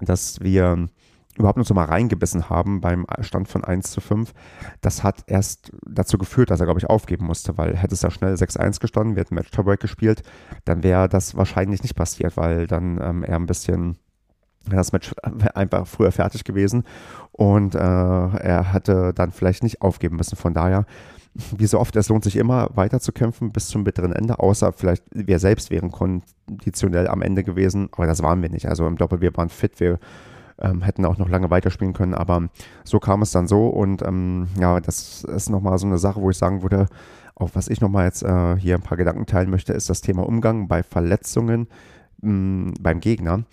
dass 0.00 0.40
wir 0.40 0.88
überhaupt 1.38 1.56
nur 1.56 1.64
so 1.64 1.74
mal 1.74 1.84
reingebissen 1.84 2.50
haben 2.50 2.80
beim 2.80 3.06
Stand 3.20 3.48
von 3.48 3.64
1 3.64 3.90
zu 3.90 4.00
5, 4.00 4.32
das 4.80 5.02
hat 5.02 5.22
erst 5.26 5.70
dazu 5.86 6.18
geführt, 6.18 6.50
dass 6.50 6.60
er, 6.60 6.66
glaube 6.66 6.80
ich, 6.80 6.90
aufgeben 6.90 7.26
musste, 7.26 7.56
weil 7.56 7.76
hätte 7.76 7.94
es 7.94 8.02
ja 8.02 8.10
schnell 8.10 8.34
6-1 8.34 8.80
gestanden, 8.80 9.16
wir 9.16 9.20
hätten 9.20 9.34
Match 9.34 9.50
Tiebreak 9.50 9.80
gespielt, 9.80 10.22
dann 10.64 10.82
wäre 10.82 11.08
das 11.08 11.36
wahrscheinlich 11.36 11.82
nicht 11.82 11.94
passiert, 11.94 12.36
weil 12.36 12.66
dann 12.66 13.00
ähm, 13.00 13.22
er 13.22 13.36
ein 13.36 13.46
bisschen 13.46 13.98
das 14.76 14.92
Match 14.92 15.14
einfach 15.54 15.86
früher 15.86 16.12
fertig 16.12 16.44
gewesen 16.44 16.84
und 17.32 17.74
äh, 17.74 17.78
er 17.78 18.72
hatte 18.72 19.12
dann 19.14 19.30
vielleicht 19.30 19.62
nicht 19.62 19.82
aufgeben 19.82 20.16
müssen. 20.16 20.36
Von 20.36 20.54
daher, 20.54 20.86
wie 21.56 21.66
so 21.66 21.78
oft, 21.78 21.94
es 21.96 22.08
lohnt 22.08 22.24
sich 22.24 22.36
immer 22.36 22.70
weiter 22.74 23.00
zu 23.00 23.12
kämpfen 23.12 23.52
bis 23.52 23.68
zum 23.68 23.84
bitteren 23.84 24.12
Ende, 24.12 24.38
außer 24.38 24.72
vielleicht 24.72 25.04
wir 25.12 25.38
selbst 25.38 25.70
wären 25.70 25.90
konditionell 25.90 27.08
am 27.08 27.22
Ende 27.22 27.44
gewesen, 27.44 27.88
aber 27.92 28.06
das 28.06 28.22
waren 28.22 28.42
wir 28.42 28.50
nicht. 28.50 28.66
Also 28.66 28.86
im 28.86 28.96
Doppel, 28.96 29.20
wir 29.20 29.36
waren 29.36 29.48
fit, 29.48 29.80
wir 29.80 29.98
ähm, 30.60 30.82
hätten 30.82 31.04
auch 31.04 31.18
noch 31.18 31.28
lange 31.28 31.50
weiterspielen 31.50 31.94
können, 31.94 32.14
aber 32.14 32.48
so 32.84 32.98
kam 32.98 33.22
es 33.22 33.30
dann 33.30 33.46
so 33.46 33.68
und 33.68 34.02
ähm, 34.02 34.48
ja, 34.58 34.80
das 34.80 35.24
ist 35.24 35.50
nochmal 35.50 35.78
so 35.78 35.86
eine 35.86 35.98
Sache, 35.98 36.20
wo 36.20 36.30
ich 36.30 36.36
sagen 36.36 36.62
würde, 36.62 36.86
auch 37.36 37.50
was 37.54 37.68
ich 37.68 37.80
nochmal 37.80 38.06
jetzt 38.06 38.24
äh, 38.24 38.56
hier 38.56 38.74
ein 38.74 38.82
paar 38.82 38.96
Gedanken 38.96 39.26
teilen 39.26 39.50
möchte, 39.50 39.72
ist 39.72 39.88
das 39.88 40.00
Thema 40.00 40.26
Umgang 40.26 40.66
bei 40.66 40.82
Verletzungen 40.82 41.68
mh, 42.20 42.72
beim 42.80 43.00
Gegner. 43.00 43.44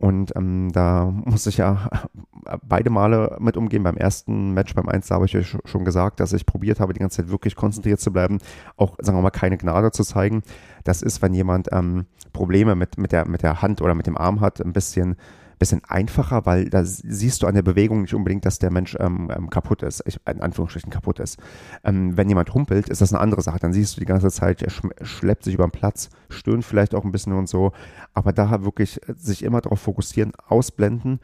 Und 0.00 0.34
ähm, 0.34 0.70
da 0.72 1.12
muss 1.26 1.46
ich 1.46 1.58
ja 1.58 1.90
beide 2.66 2.88
Male 2.88 3.36
mit 3.38 3.58
umgehen. 3.58 3.82
Beim 3.82 3.98
ersten 3.98 4.52
Match, 4.54 4.74
beim 4.74 4.88
1, 4.88 5.10
habe 5.10 5.26
ich 5.26 5.36
euch 5.36 5.58
schon 5.66 5.84
gesagt, 5.84 6.20
dass 6.20 6.32
ich 6.32 6.46
probiert 6.46 6.80
habe, 6.80 6.94
die 6.94 7.00
ganze 7.00 7.18
Zeit 7.18 7.30
wirklich 7.30 7.54
konzentriert 7.54 8.00
zu 8.00 8.10
bleiben, 8.10 8.38
auch, 8.78 8.96
sagen 8.98 9.18
wir 9.18 9.22
mal, 9.22 9.30
keine 9.30 9.58
Gnade 9.58 9.90
zu 9.90 10.02
zeigen. 10.02 10.42
Das 10.84 11.02
ist, 11.02 11.20
wenn 11.20 11.34
jemand 11.34 11.68
ähm, 11.70 12.06
Probleme 12.32 12.76
mit, 12.76 12.96
mit, 12.96 13.12
der, 13.12 13.28
mit 13.28 13.42
der 13.42 13.60
Hand 13.60 13.82
oder 13.82 13.94
mit 13.94 14.06
dem 14.06 14.16
Arm 14.16 14.40
hat, 14.40 14.62
ein 14.62 14.72
bisschen 14.72 15.16
bisschen 15.60 15.82
einfacher, 15.86 16.46
weil 16.46 16.70
da 16.70 16.84
siehst 16.84 17.42
du 17.42 17.46
an 17.46 17.54
der 17.54 17.62
Bewegung 17.62 18.00
nicht 18.00 18.14
unbedingt, 18.14 18.44
dass 18.44 18.58
der 18.58 18.72
Mensch 18.72 18.96
ähm, 18.98 19.30
ähm, 19.32 19.50
kaputt 19.50 19.82
ist, 19.82 20.02
ich, 20.06 20.18
in 20.26 20.40
Anführungsstrichen 20.40 20.90
kaputt 20.90 21.20
ist. 21.20 21.38
Ähm, 21.84 22.16
wenn 22.16 22.28
jemand 22.28 22.52
humpelt, 22.52 22.88
ist 22.88 23.00
das 23.00 23.12
eine 23.12 23.20
andere 23.20 23.42
Sache. 23.42 23.60
Dann 23.60 23.72
siehst 23.72 23.96
du 23.96 24.00
die 24.00 24.06
ganze 24.06 24.30
Zeit, 24.30 24.62
er 24.62 24.70
schleppt 25.02 25.44
sich 25.44 25.54
über 25.54 25.66
den 25.66 25.70
Platz, 25.70 26.08
stöhnt 26.30 26.64
vielleicht 26.64 26.94
auch 26.94 27.04
ein 27.04 27.12
bisschen 27.12 27.34
und 27.34 27.48
so. 27.48 27.72
Aber 28.14 28.32
da 28.32 28.64
wirklich 28.64 29.00
sich 29.14 29.44
immer 29.44 29.60
darauf 29.60 29.80
fokussieren, 29.80 30.32
ausblenden, 30.48 31.20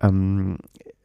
ähm, 0.00 0.58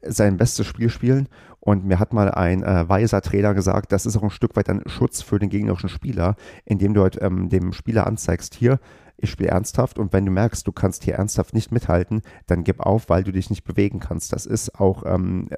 sein 0.03 0.38
bestes 0.38 0.67
Spiel 0.67 0.89
spielen. 0.89 1.27
Und 1.60 1.84
mir 1.84 2.00
hat 2.00 2.13
mal 2.13 2.31
ein 2.31 2.63
äh, 2.63 2.88
weiser 2.88 3.22
Trainer 3.22 3.53
gesagt, 3.55 3.91
das 3.91 4.05
ist 4.05 4.15
auch 4.15 4.24
ein 4.24 4.29
Stück 4.29 4.55
weit 4.55 4.69
ein 4.69 4.84
Schutz 4.86 5.22
für 5.24 5.39
den 5.39 5.50
gegnerischen 5.50 5.89
Spieler, 5.89 6.36
indem 6.63 6.93
du 6.93 7.01
halt 7.01 7.17
ähm, 7.22 7.50
dem 7.50 7.74
Spieler 7.74 8.05
anzeigst, 8.07 8.53
hier, 8.53 8.79
ich 9.17 9.31
spiele 9.31 9.50
ernsthaft 9.50 9.97
und 9.97 10.13
wenn 10.13 10.25
du 10.25 10.31
merkst, 10.31 10.67
du 10.67 10.71
kannst 10.71 11.03
hier 11.03 11.15
ernsthaft 11.15 11.53
nicht 11.53 11.71
mithalten, 11.71 12.21
dann 12.45 12.63
gib 12.63 12.79
auf, 12.79 13.09
weil 13.09 13.24
du 13.24 13.31
dich 13.31 13.50
nicht 13.50 13.63
bewegen 13.63 14.00
kannst. 14.00 14.31
Das 14.31 14.45
ist 14.45 14.79
auch 14.79 15.03
ähm, 15.05 15.50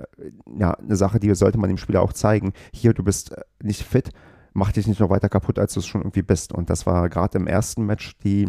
ja, 0.57 0.71
eine 0.71 0.95
Sache, 0.95 1.19
die 1.19 1.33
sollte 1.35 1.57
man 1.57 1.69
dem 1.69 1.77
Spieler 1.77 2.01
auch 2.01 2.13
zeigen. 2.13 2.53
Hier, 2.73 2.93
du 2.93 3.03
bist 3.03 3.33
äh, 3.33 3.41
nicht 3.61 3.83
fit, 3.83 4.11
mach 4.53 4.71
dich 4.71 4.87
nicht 4.87 4.99
noch 4.99 5.09
weiter 5.09 5.29
kaputt, 5.29 5.59
als 5.59 5.73
du 5.73 5.81
es 5.81 5.87
schon 5.87 6.01
irgendwie 6.01 6.21
bist. 6.21 6.53
Und 6.53 6.69
das 6.69 6.85
war 6.85 7.09
gerade 7.09 7.37
im 7.37 7.47
ersten 7.47 7.85
Match 7.85 8.17
die 8.19 8.47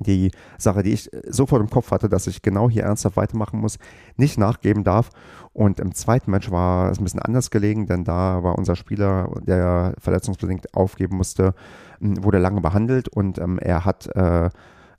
die 0.00 0.30
Sache, 0.58 0.82
die 0.82 0.92
ich 0.92 1.10
sofort 1.28 1.62
im 1.62 1.70
Kopf 1.70 1.90
hatte, 1.90 2.08
dass 2.08 2.26
ich 2.26 2.42
genau 2.42 2.68
hier 2.68 2.82
ernsthaft 2.84 3.16
weitermachen 3.16 3.60
muss, 3.60 3.78
nicht 4.16 4.38
nachgeben 4.38 4.84
darf. 4.84 5.10
Und 5.52 5.78
im 5.78 5.94
zweiten 5.94 6.32
Match 6.32 6.50
war 6.50 6.90
es 6.90 6.98
ein 6.98 7.04
bisschen 7.04 7.20
anders 7.20 7.50
gelegen, 7.50 7.86
denn 7.86 8.04
da 8.04 8.42
war 8.42 8.58
unser 8.58 8.74
Spieler, 8.74 9.30
der 9.46 9.94
verletzungsbedingt 9.98 10.74
aufgeben 10.74 11.16
musste, 11.16 11.54
wurde 12.00 12.38
lange 12.38 12.60
behandelt 12.60 13.08
und 13.08 13.38
ähm, 13.38 13.58
er 13.58 13.84
hat 13.84 14.06
äh, 14.14 14.50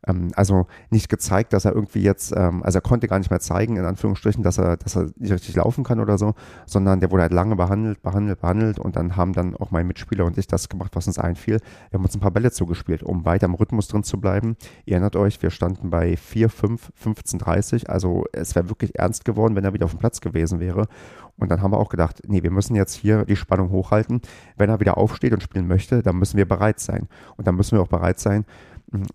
ähm, 0.08 0.32
also 0.36 0.68
nicht 0.90 1.10
gezeigt, 1.10 1.54
dass 1.54 1.66
er 1.66 1.74
irgendwie 1.74 2.02
jetzt, 2.02 2.34
ähm, 2.36 2.64
also 2.64 2.78
er 2.78 2.82
konnte 2.82 3.08
gar 3.08 3.20
nicht 3.20 3.30
mehr 3.30 3.40
zeigen, 3.40 3.78
in 3.78 3.86
Anführungsstrichen, 3.86 4.44
dass 4.44 4.58
er, 4.58 4.78
dass 4.78 4.96
er 4.96 5.10
nicht 5.18 5.32
richtig 5.32 5.56
laufen 5.56 5.84
kann 5.84 6.00
oder 6.00 6.18
so, 6.18 6.34
sondern 6.66 7.00
der 7.00 7.12
wurde 7.12 7.24
halt 7.24 7.34
lange 7.34 7.56
behandelt, 7.56 8.02
behandelt, 8.02 8.42
behandelt 8.42 8.80
und 8.80 8.96
dann 8.96 9.16
haben 9.16 9.34
dann 9.34 9.56
auch 9.56 9.72
mein 9.72 9.88
Mitspieler 9.88 10.26
und 10.26 10.38
ich 10.38 10.48
das 10.48 10.70
gemacht, 10.70 10.92
was 10.96 11.08
uns 11.08 11.20
einfiel. 11.20 11.60
Wir 11.90 11.98
haben 11.98 12.06
uns 12.06 12.16
ein 12.16 12.22
paar 12.22 12.32
Bälle 12.32 12.52
zugespielt, 12.52 13.04
um 13.04 13.26
weiter 13.26 13.46
im 13.46 13.56
Rhythmus 13.56 13.88
drin 13.88 14.04
zu 14.04 14.20
bleiben. 14.20 14.56
Ihr 14.86 14.94
erinnert 14.94 15.16
euch, 15.16 15.42
wir 15.42 15.50
standen 15.50 15.90
bei 15.90 16.18
4, 16.18 16.50
5, 16.50 16.92
15, 16.96 17.40
30, 17.40 17.90
also 17.90 18.26
es 18.32 18.56
wäre 18.56 18.70
wirklich 18.70 18.98
ernst 18.98 19.26
geworden, 19.26 19.56
wenn 19.56 19.64
er 19.64 19.74
wieder 19.74 19.86
auf 19.86 19.92
dem 19.92 20.00
Platz 20.00 20.22
gewesen 20.22 20.60
wäre. 20.60 20.88
Und 21.38 21.50
dann 21.50 21.62
haben 21.62 21.72
wir 21.72 21.80
auch 21.80 21.90
gedacht, 21.90 22.22
nee, 22.28 22.44
wir 22.44 22.52
müssen 22.52 22.76
jetzt 22.76 22.94
hier 22.94 23.26
die 23.26 23.36
Spannung 23.36 23.70
hochhalten. 23.70 24.22
Wenn 24.56 24.70
er 24.70 24.80
wieder 24.80 24.98
aufsteht 24.98 25.34
und 25.34 25.44
spielen 25.44 25.68
möchte, 25.68 26.02
dann 26.02 26.18
müssen 26.18 26.38
wir 26.38 26.48
bereit 26.48 26.80
sein. 26.80 27.10
Und 27.36 27.46
dann 27.46 27.56
müssen 27.56 27.78
wir 27.78 27.82
auch 27.82 27.90
bereit 27.90 28.20
sein, 28.20 28.46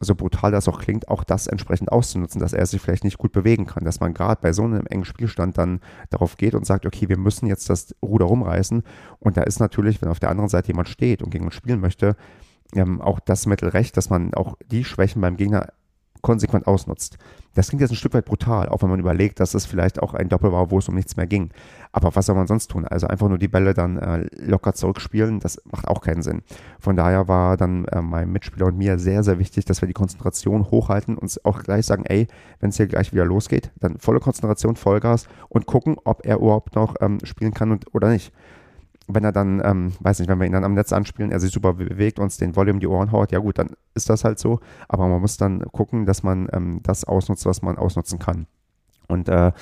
so 0.00 0.14
brutal 0.14 0.52
das 0.52 0.68
auch 0.68 0.80
klingt, 0.80 1.08
auch 1.08 1.25
das 1.25 1.46
entsprechend 1.46 1.92
auszunutzen, 1.92 2.40
dass 2.40 2.52
er 2.52 2.66
sich 2.66 2.80
vielleicht 2.80 3.04
nicht 3.04 3.18
gut 3.18 3.32
bewegen 3.32 3.66
kann, 3.66 3.84
dass 3.84 4.00
man 4.00 4.14
gerade 4.14 4.40
bei 4.40 4.52
so 4.52 4.64
einem 4.64 4.87
engen 4.87 5.04
Spielstand 5.04 5.58
dann 5.58 5.80
darauf 6.10 6.37
geht 6.37 6.54
und 6.54 6.66
sagt, 6.66 6.87
okay, 6.87 7.08
wir 7.08 7.18
müssen 7.18 7.46
jetzt 7.46 7.70
das 7.70 7.94
Ruder 8.02 8.26
rumreißen. 8.26 8.82
Und 9.18 9.37
da 9.37 9.42
ist 9.42 9.60
natürlich, 9.60 10.00
wenn 10.02 10.08
auf 10.08 10.20
der 10.20 10.30
anderen 10.30 10.49
Seite 10.49 10.68
jemand 10.68 10.88
steht 10.88 11.22
und 11.22 11.30
gegen 11.30 11.44
uns 11.44 11.54
spielen 11.54 11.80
möchte, 11.80 12.16
ähm, 12.75 13.00
auch 13.00 13.20
das 13.20 13.46
Mittel 13.46 13.68
recht, 13.68 13.96
dass 13.96 14.10
man 14.10 14.34
auch 14.34 14.56
die 14.70 14.84
Schwächen 14.84 15.20
beim 15.20 15.37
Gegner 15.37 15.68
konsequent 16.20 16.66
ausnutzt. 16.66 17.18
Das 17.54 17.68
klingt 17.68 17.80
jetzt 17.80 17.90
ein 17.90 17.96
Stück 17.96 18.14
weit 18.14 18.26
brutal, 18.26 18.68
auch 18.68 18.82
wenn 18.82 18.90
man 18.90 19.00
überlegt, 19.00 19.40
dass 19.40 19.54
es 19.54 19.66
vielleicht 19.66 20.00
auch 20.00 20.14
ein 20.14 20.28
Doppel 20.28 20.52
war, 20.52 20.70
wo 20.70 20.78
es 20.78 20.88
um 20.88 20.94
nichts 20.94 21.16
mehr 21.16 21.26
ging. 21.26 21.50
Aber 21.90 22.14
was 22.14 22.26
soll 22.26 22.36
man 22.36 22.46
sonst 22.46 22.68
tun? 22.68 22.86
Also 22.86 23.08
einfach 23.08 23.28
nur 23.28 23.38
die 23.38 23.48
Bälle 23.48 23.74
dann 23.74 23.98
äh, 23.98 24.26
locker 24.36 24.72
zurückspielen, 24.72 25.40
das 25.40 25.60
macht 25.70 25.88
auch 25.88 26.00
keinen 26.00 26.22
Sinn. 26.22 26.42
Von 26.78 26.96
daher 26.96 27.26
war 27.26 27.56
dann 27.56 27.86
äh, 27.86 28.00
meinem 28.02 28.32
Mitspieler 28.32 28.66
und 28.66 28.78
mir 28.78 28.98
sehr, 28.98 29.24
sehr 29.24 29.38
wichtig, 29.40 29.64
dass 29.64 29.82
wir 29.82 29.88
die 29.88 29.94
Konzentration 29.94 30.70
hochhalten 30.70 31.18
und 31.18 31.40
auch 31.44 31.62
gleich 31.62 31.86
sagen, 31.86 32.04
ey, 32.06 32.28
wenn 32.60 32.70
es 32.70 32.76
hier 32.76 32.86
gleich 32.86 33.12
wieder 33.12 33.24
losgeht, 33.24 33.72
dann 33.80 33.98
volle 33.98 34.20
Konzentration, 34.20 34.76
Vollgas 34.76 35.26
und 35.48 35.66
gucken, 35.66 35.96
ob 36.04 36.24
er 36.24 36.36
überhaupt 36.36 36.76
noch 36.76 36.94
ähm, 37.00 37.18
spielen 37.24 37.52
kann 37.52 37.72
und, 37.72 37.92
oder 37.94 38.10
nicht 38.10 38.32
wenn 39.14 39.24
er 39.24 39.32
dann, 39.32 39.60
ähm, 39.64 39.92
weiß 40.00 40.18
nicht, 40.18 40.28
wenn 40.28 40.38
wir 40.38 40.46
ihn 40.46 40.52
dann 40.52 40.64
am 40.64 40.74
Netz 40.74 40.92
anspielen, 40.92 41.32
er 41.32 41.40
sich 41.40 41.52
super 41.52 41.74
bewegt, 41.74 42.18
uns 42.18 42.36
den 42.36 42.56
Volume 42.56 42.80
die 42.80 42.86
Ohren 42.86 43.12
haut, 43.12 43.32
ja 43.32 43.38
gut, 43.38 43.58
dann 43.58 43.70
ist 43.94 44.10
das 44.10 44.24
halt 44.24 44.38
so. 44.38 44.60
Aber 44.88 45.08
man 45.08 45.20
muss 45.20 45.36
dann 45.36 45.60
gucken, 45.72 46.06
dass 46.06 46.22
man 46.22 46.48
ähm, 46.52 46.80
das 46.82 47.04
ausnutzt, 47.04 47.46
was 47.46 47.62
man 47.62 47.78
ausnutzen 47.78 48.18
kann. 48.18 48.46
Und 49.08 49.28
äh, 49.28 49.52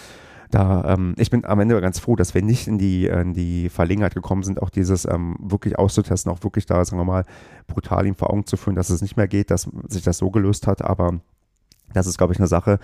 da, 0.51 0.95
ähm, 0.95 1.15
ich 1.19 1.31
bin 1.31 1.45
am 1.45 1.61
Ende 1.61 1.81
ganz 1.81 1.99
froh, 1.99 2.17
dass 2.17 2.35
wir 2.35 2.43
nicht 2.43 2.69
in 2.69 2.79
die, 2.79 3.07
in 3.07 3.35
die 3.35 3.69
Verlegenheit 3.69 4.15
gekommen 4.15 4.43
sind, 4.43 4.63
auch 4.63 4.71
dieses 4.71 5.05
ähm, 5.05 5.37
wirklich 5.41 5.79
auszutesten, 5.79 6.33
auch 6.33 6.43
wirklich 6.43 6.65
da, 6.65 6.85
sagen 6.85 6.99
wir 6.99 7.05
mal, 7.05 7.25
brutal 7.67 8.07
ihm 8.07 8.15
vor 8.15 8.31
Augen 8.31 8.47
zu 8.47 8.57
führen, 8.57 8.77
dass 8.77 8.91
es 8.91 9.03
nicht 9.03 9.17
mehr 9.17 9.29
geht, 9.29 9.51
dass 9.51 9.69
sich 9.89 10.03
das 10.03 10.19
so 10.19 10.31
gelöst 10.31 10.67
hat. 10.67 10.83
Aber 10.83 11.21
das 11.93 12.07
ist, 12.07 12.17
glaube 12.17 12.33
ich, 12.33 12.39
eine 12.39 12.49
Sache, 12.49 12.79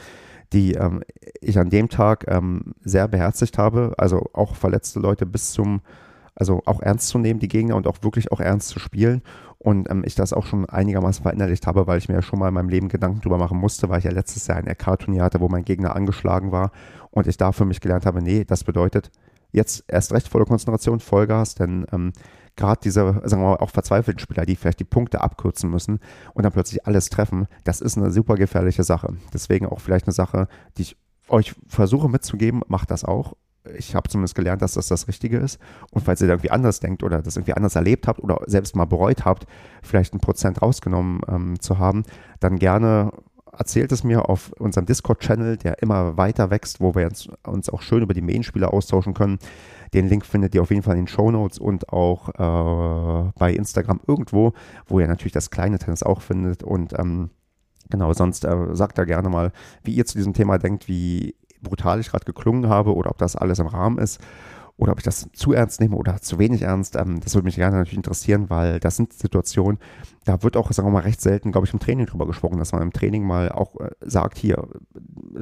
die 0.53 0.75
ähm, 0.75 1.03
ich 1.41 1.59
an 1.59 1.71
dem 1.71 1.89
Tag 1.89 2.27
ähm, 2.29 2.75
sehr 2.83 3.09
beherzigt 3.09 3.57
habe. 3.57 3.95
Also 3.97 4.29
auch 4.35 4.55
verletzte 4.55 5.01
Leute 5.01 5.25
bis 5.25 5.53
zum 5.53 5.81
also 6.35 6.63
auch 6.67 6.81
ernst 6.81 7.09
zu 7.09 7.19
nehmen, 7.19 7.41
die 7.41 7.49
Gegner 7.49 7.77
und 7.77 7.87
auch 7.87 8.03
wirklich 8.03 8.33
auch 8.33 8.41
ernst 8.41 8.69
zu 8.69 8.79
spielen. 8.79 9.23
Und 9.59 9.91
ähm, 9.91 10.03
ich 10.05 10.15
das 10.15 10.33
auch 10.33 10.47
schon 10.47 10.69
einigermaßen 10.69 11.23
verinnerlicht 11.23 11.67
habe, 11.67 11.87
weil 11.87 11.99
ich 11.99 12.09
mir 12.09 12.17
ja 12.17 12.23
schon 12.23 12.39
mal 12.39 12.49
in 12.49 12.55
meinem 12.55 12.69
Leben 12.69 12.89
Gedanken 12.89 13.21
drüber 13.21 13.39
machen 13.39 13.59
musste, 13.59 13.89
weil 13.89 13.99
ich 13.99 14.05
ja 14.05 14.11
letztes 14.11 14.47
Jahr 14.47 14.59
ein 14.59 14.69
RK-Turnier 14.69 15.23
hatte, 15.23 15.41
wo 15.41 15.49
mein 15.49 15.65
Gegner 15.65 15.97
angeschlagen 15.97 16.53
war 16.53 16.71
und 17.11 17.27
ich 17.27 17.37
da 17.37 17.53
für 17.53 17.65
mich 17.65 17.81
gelernt 17.81 18.05
habe, 18.05 18.23
nee, 18.23 18.45
das 18.45 18.65
bedeutet 18.65 19.11
jetzt 19.53 19.85
erst 19.87 20.13
recht 20.13 20.29
volle 20.29 20.45
Konzentration, 20.45 21.01
Vollgas, 21.01 21.55
denn 21.55 21.87
ähm, 21.93 22.13
gerade 22.57 22.81
diese, 22.83 23.23
sagen 23.25 23.43
wir 23.43 23.51
mal, 23.51 23.57
auch 23.57 23.71
verzweifelten 23.71 24.19
Spieler, 24.19 24.45
die 24.45 24.57
vielleicht 24.57 24.81
die 24.81 24.85
Punkte 24.85 25.21
abkürzen 25.21 25.71
müssen 25.71 26.01
und 26.35 26.43
dann 26.43 26.53
plötzlich 26.53 26.87
alles 26.87 27.09
treffen, 27.09 27.47
das 27.63 27.81
ist 27.81 27.97
eine 27.97 28.11
super 28.11 28.35
gefährliche 28.35 28.83
Sache. 28.83 29.17
Deswegen 29.33 29.67
auch 29.67 29.81
vielleicht 29.81 30.07
eine 30.07 30.13
Sache, 30.13 30.49
die 30.77 30.83
ich 30.83 30.97
euch 31.29 31.55
versuche 31.67 32.09
mitzugeben, 32.09 32.63
macht 32.69 32.91
das 32.91 33.05
auch 33.05 33.35
ich 33.77 33.95
habe 33.95 34.09
zumindest 34.09 34.35
gelernt, 34.35 34.63
dass 34.63 34.75
das 34.75 34.89
das 34.89 35.09
Richtige 35.09 35.39
ist. 35.39 35.59
Und 35.91 36.05
falls 36.05 36.21
ihr 36.21 36.27
da 36.27 36.35
irgendwie 36.35 36.51
anders 36.51 36.81
denkt 36.81 37.03
oder 37.03 37.23
das 37.23 37.37
irgendwie 37.37 37.55
anders 37.55 37.77
erlebt 37.77 38.07
habt 38.07 38.21
oder 38.21 38.41
selbst 38.47 38.77
mal 38.77 38.85
bereut 38.85 39.25
habt, 39.25 39.47
vielleicht 39.83 40.15
ein 40.15 40.21
Prozent 40.21 40.61
rausgenommen 40.63 41.21
ähm, 41.29 41.61
zu 41.61 41.79
haben, 41.79 42.05
dann 42.41 42.59
gerne 42.59 43.13
erzählt 43.59 43.93
es 43.93 44.05
mir 44.05 44.29
auf 44.29 44.53
unserem 44.59 44.87
Discord-Channel, 44.87 45.57
der 45.57 45.81
immer 45.83 46.17
weiter 46.17 46.51
wächst, 46.51 46.81
wo 46.81 46.95
wir 46.95 47.09
uns, 47.47 47.69
auch 47.71 47.83
schön 47.83 48.03
über 48.03 48.15
die 48.15 48.21
Main-Spieler 48.21 48.73
austauschen 48.73 49.15
können. 49.15 49.39
Den 49.93 50.09
Link 50.09 50.27
findet 50.27 50.55
ihr 50.55 50.63
auf 50.63 50.71
jeden 50.71 50.83
Fall 50.83 50.97
in 50.97 51.03
den 51.03 51.09
Show 51.09 51.31
Notes 51.31 51.59
und 51.59 51.89
auch 51.91 52.29
äh, 52.31 53.33
bei 53.39 53.53
Instagram 53.53 54.01
irgendwo, 54.07 54.53
wo 54.87 55.01
ihr 55.01 55.07
natürlich 55.07 55.33
das 55.33 55.51
kleine 55.51 55.79
Tennis 55.79 56.03
auch 56.03 56.21
findet. 56.21 56.65
Und 56.65 56.99
ähm, 56.99 57.31
genau, 57.91 58.13
sonst 58.13 58.45
äh, 58.45 58.75
sagt 58.75 58.99
da 58.99 59.05
gerne 59.05 59.29
mal, 59.29 59.53
wie 59.85 59.95
ihr 59.95 60.05
zu 60.05 60.19
diesem 60.19 60.33
Thema 60.33 60.59
denkt, 60.59 60.89
wie 60.89 61.37
brutal 61.65 62.01
ich 62.01 62.11
gerade 62.11 62.25
geklungen 62.25 62.69
habe 62.69 62.95
oder 62.95 63.11
ob 63.11 63.19
das 63.19 63.37
alles 63.37 63.59
im 63.59 63.67
Rahmen 63.67 63.99
ist 63.99 64.21
oder 64.77 64.93
ob 64.93 64.99
ich 64.99 65.05
das 65.05 65.29
zu 65.33 65.53
ernst 65.53 65.81
nehme 65.81 65.97
oder 65.97 66.21
zu 66.21 66.39
wenig 66.39 66.63
ernst. 66.63 66.97
Ähm, 66.97 67.21
das 67.21 67.35
würde 67.35 67.45
mich 67.45 67.57
gerne 67.57 67.77
natürlich 67.77 67.97
interessieren, 67.97 68.51
weil 68.51 68.81
das 68.81 68.97
sind 68.97 69.13
Situationen, 69.13 69.79
da 70.25 70.43
wird 70.43 70.57
auch, 70.57 70.71
sagen 70.73 70.89
wir 70.89 70.93
mal, 70.93 71.01
recht 71.01 71.21
selten, 71.21 71.53
glaube 71.53 71.67
ich, 71.67 71.73
im 71.73 71.81
Training 71.81 72.07
drüber 72.07 72.27
gesprochen, 72.27 72.59
dass 72.59 72.73
man 72.73 72.83
im 72.83 72.93
Training 72.93 73.25
mal 73.25 73.51
auch 73.51 73.79
äh, 73.81 73.91
sagt, 74.01 74.39
hier, 74.39 74.67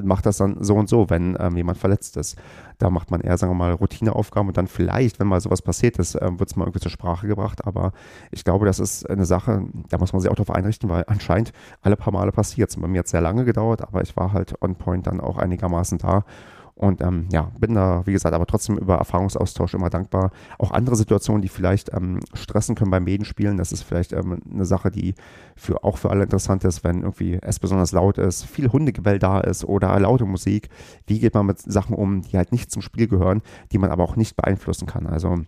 macht 0.02 0.26
das 0.26 0.38
dann 0.38 0.62
so 0.62 0.74
und 0.74 0.88
so, 0.88 1.10
wenn 1.10 1.36
ähm, 1.38 1.56
jemand 1.56 1.78
verletzt 1.78 2.16
ist. 2.16 2.36
Da 2.78 2.90
macht 2.90 3.10
man 3.10 3.20
eher, 3.20 3.36
sagen 3.38 3.52
wir 3.52 3.56
mal, 3.56 3.72
Routineaufgaben 3.72 4.48
und 4.48 4.56
dann 4.56 4.66
vielleicht, 4.66 5.20
wenn 5.20 5.26
mal 5.26 5.40
sowas 5.40 5.62
passiert 5.62 5.98
ist, 5.98 6.14
äh, 6.14 6.38
wird 6.38 6.50
es 6.50 6.56
mal 6.56 6.64
irgendwie 6.64 6.80
zur 6.80 6.90
Sprache 6.90 7.26
gebracht. 7.26 7.66
Aber 7.66 7.92
ich 8.30 8.44
glaube, 8.44 8.66
das 8.66 8.78
ist 8.78 9.08
eine 9.08 9.24
Sache, 9.24 9.64
da 9.90 9.98
muss 9.98 10.12
man 10.12 10.20
sich 10.20 10.30
auch 10.30 10.36
darauf 10.36 10.54
einrichten, 10.54 10.88
weil 10.88 11.04
anscheinend 11.06 11.52
alle 11.80 11.96
paar 11.96 12.12
Male 12.12 12.32
passiert 12.32 12.70
es. 12.70 12.76
Bei 12.76 12.88
mir 12.88 13.00
hat 13.00 13.06
es 13.06 13.12
sehr 13.12 13.20
lange 13.20 13.44
gedauert, 13.44 13.82
aber 13.82 14.02
ich 14.02 14.16
war 14.16 14.32
halt 14.32 14.60
on 14.62 14.76
point 14.76 15.06
dann 15.06 15.20
auch 15.20 15.38
einigermaßen 15.38 15.98
da 15.98 16.24
und 16.74 17.02
ähm, 17.02 17.28
ja, 17.30 17.52
bin 17.58 17.74
da, 17.74 18.02
wie 18.06 18.12
gesagt, 18.12 18.34
aber 18.34 18.46
trotzdem 18.46 18.78
über 18.78 18.96
Erfahrungsaustausch 18.96 19.74
immer 19.74 19.90
dankbar. 19.90 20.30
Auch 20.58 20.70
andere 20.70 20.96
Situationen, 20.96 21.42
die 21.42 21.48
vielleicht 21.48 21.92
ähm, 21.92 22.20
stressen 22.32 22.74
können 22.74 22.90
beim 22.90 23.04
Medenspielen, 23.04 23.56
das 23.56 23.72
ist 23.72 23.82
vielleicht 23.82 24.12
ähm, 24.12 24.40
eine 24.50 24.64
Sache, 24.64 24.90
die 24.90 25.14
für, 25.54 25.84
auch 25.84 25.98
für 25.98 26.10
alle 26.10 26.24
interessant 26.24 26.64
ist, 26.64 26.82
wenn 26.82 27.02
irgendwie 27.02 27.38
es 27.42 27.58
besonders 27.58 27.92
laut 27.92 28.18
ist, 28.18 28.44
viel 28.44 28.72
Hundegebell 28.72 29.18
da 29.18 29.40
ist 29.40 29.64
oder 29.64 29.98
laute 30.00 30.24
Musik. 30.24 30.70
Wie 31.06 31.18
geht 31.20 31.34
man 31.34 31.46
mit 31.46 31.60
Sachen 31.60 31.94
um, 31.94 32.22
die 32.22 32.36
halt 32.36 32.52
nicht 32.52 32.70
zum 32.70 32.82
Spiel 32.82 33.06
gehören, 33.06 33.42
die 33.70 33.78
man 33.78 33.90
aber 33.90 34.04
auch 34.04 34.16
nicht 34.16 34.36
beeinflussen 34.36 34.86
kann? 34.86 35.06
Also 35.06 35.44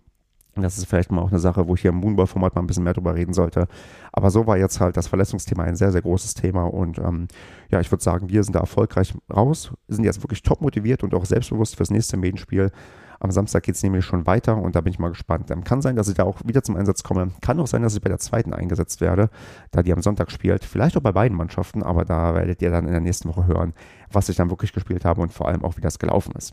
das 0.63 0.79
ist 0.79 0.87
vielleicht 0.87 1.11
mal 1.11 1.23
auch 1.23 1.31
eine 1.31 1.39
Sache, 1.39 1.67
wo 1.67 1.75
ich 1.75 1.83
hier 1.83 1.91
im 1.91 1.97
Moonball-Format 1.97 2.55
mal 2.55 2.63
ein 2.63 2.67
bisschen 2.67 2.85
mehr 2.85 2.95
drüber 2.95 3.15
reden 3.15 3.33
sollte. 3.33 3.67
Aber 4.13 4.31
so 4.31 4.47
war 4.47 4.57
jetzt 4.57 4.81
halt 4.81 4.97
das 4.97 5.09
Verletzungsthema 5.09 5.65
ein 5.65 5.77
sehr, 5.77 5.93
sehr 5.93 6.03
großes 6.03 6.35
Thema. 6.35 6.65
Und 6.65 6.99
ähm, 6.99 7.29
ja, 7.71 7.81
ich 7.81 7.91
würde 7.91 8.05
sagen, 8.05 8.29
wir 8.29 8.43
sind 8.45 8.55
da 8.55 8.61
erfolgreich 8.61 9.15
raus, 9.35 9.73
sind 9.89 10.05
jetzt 10.05 10.23
wirklich 10.23 10.43
top 10.43 10.61
motiviert 10.61 11.03
und 11.03 11.15
auch 11.15 11.25
selbstbewusst 11.25 11.77
fürs 11.77 11.91
nächste 11.91 12.17
Medienspiel. 12.17 12.71
Am 13.21 13.31
Samstag 13.31 13.63
geht 13.63 13.75
es 13.75 13.83
nämlich 13.83 14.05
schon 14.05 14.27
weiter 14.27 14.59
und 14.59 14.77
da 14.77 14.83
bin 14.83 14.93
ich 14.93 14.99
mal 14.99 15.09
gespannt. 15.09 15.51
Ähm, 15.51 15.65
kann 15.65 15.81
sein, 15.81 15.97
dass 15.97 16.09
ich 16.09 16.15
da 16.15 16.25
auch 16.25 16.41
wieder 16.45 16.63
zum 16.63 16.77
Einsatz 16.77 17.03
komme. 17.03 17.31
Kann 17.41 17.59
auch 17.59 17.67
sein, 17.67 17.83
dass 17.83 17.95
ich 17.95 18.03
bei 18.03 18.11
der 18.11 18.19
zweiten 18.19 18.53
eingesetzt 18.53 19.01
werde, 19.01 19.31
da 19.71 19.83
die 19.83 19.93
am 19.93 20.03
Sonntag 20.03 20.31
spielt. 20.31 20.65
Vielleicht 20.65 20.97
auch 20.97 21.01
bei 21.01 21.13
beiden 21.13 21.37
Mannschaften, 21.37 21.83
aber 21.83 22.05
da 22.05 22.35
werdet 22.35 22.61
ihr 22.61 22.71
dann 22.71 22.87
in 22.87 22.93
der 22.93 23.01
nächsten 23.01 23.29
Woche 23.29 23.47
hören, 23.47 23.73
was 24.13 24.29
ich 24.29 24.37
dann 24.37 24.51
wirklich 24.51 24.73
gespielt 24.73 25.05
habe 25.05 25.23
und 25.23 25.33
vor 25.33 25.49
allem 25.49 25.65
auch, 25.65 25.77
wie 25.77 25.81
das 25.81 25.99
gelaufen 25.99 26.35
ist. 26.37 26.53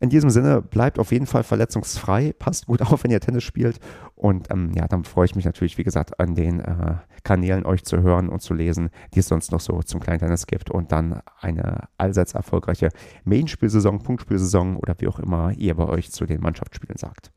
In 0.00 0.10
diesem 0.10 0.30
Sinne, 0.30 0.62
bleibt 0.62 1.00
auf 1.00 1.10
jeden 1.10 1.26
Fall 1.26 1.42
verletzungsfrei, 1.42 2.32
passt 2.38 2.66
gut 2.66 2.82
auf, 2.82 3.02
wenn 3.02 3.10
ihr 3.10 3.20
Tennis 3.20 3.42
spielt. 3.42 3.80
Und 4.14 4.50
ähm, 4.50 4.72
ja, 4.74 4.86
dann 4.86 5.04
freue 5.04 5.26
ich 5.26 5.34
mich 5.34 5.44
natürlich, 5.44 5.76
wie 5.76 5.84
gesagt, 5.84 6.20
an 6.20 6.34
den 6.34 6.60
äh, 6.60 6.96
Kanälen 7.24 7.66
euch 7.66 7.84
zu 7.84 8.00
hören 8.00 8.28
und 8.28 8.40
zu 8.40 8.54
lesen, 8.54 8.90
die 9.14 9.20
es 9.20 9.28
sonst 9.28 9.50
noch 9.50 9.60
so 9.60 9.82
zum 9.82 10.00
kleinen 10.00 10.20
Tennis 10.20 10.46
gibt. 10.46 10.70
Und 10.70 10.92
dann 10.92 11.20
eine 11.40 11.88
allseits 11.96 12.34
erfolgreiche 12.34 12.90
Main-Spielsaison, 13.24 13.98
Punktspielsaison 14.00 14.76
oder 14.76 14.94
wie 14.98 15.08
auch 15.08 15.18
immer 15.18 15.52
ihr 15.52 15.74
bei 15.74 15.88
euch 15.88 16.12
zu 16.12 16.26
den 16.26 16.40
Mannschaftsspielen 16.40 16.96
sagt. 16.96 17.32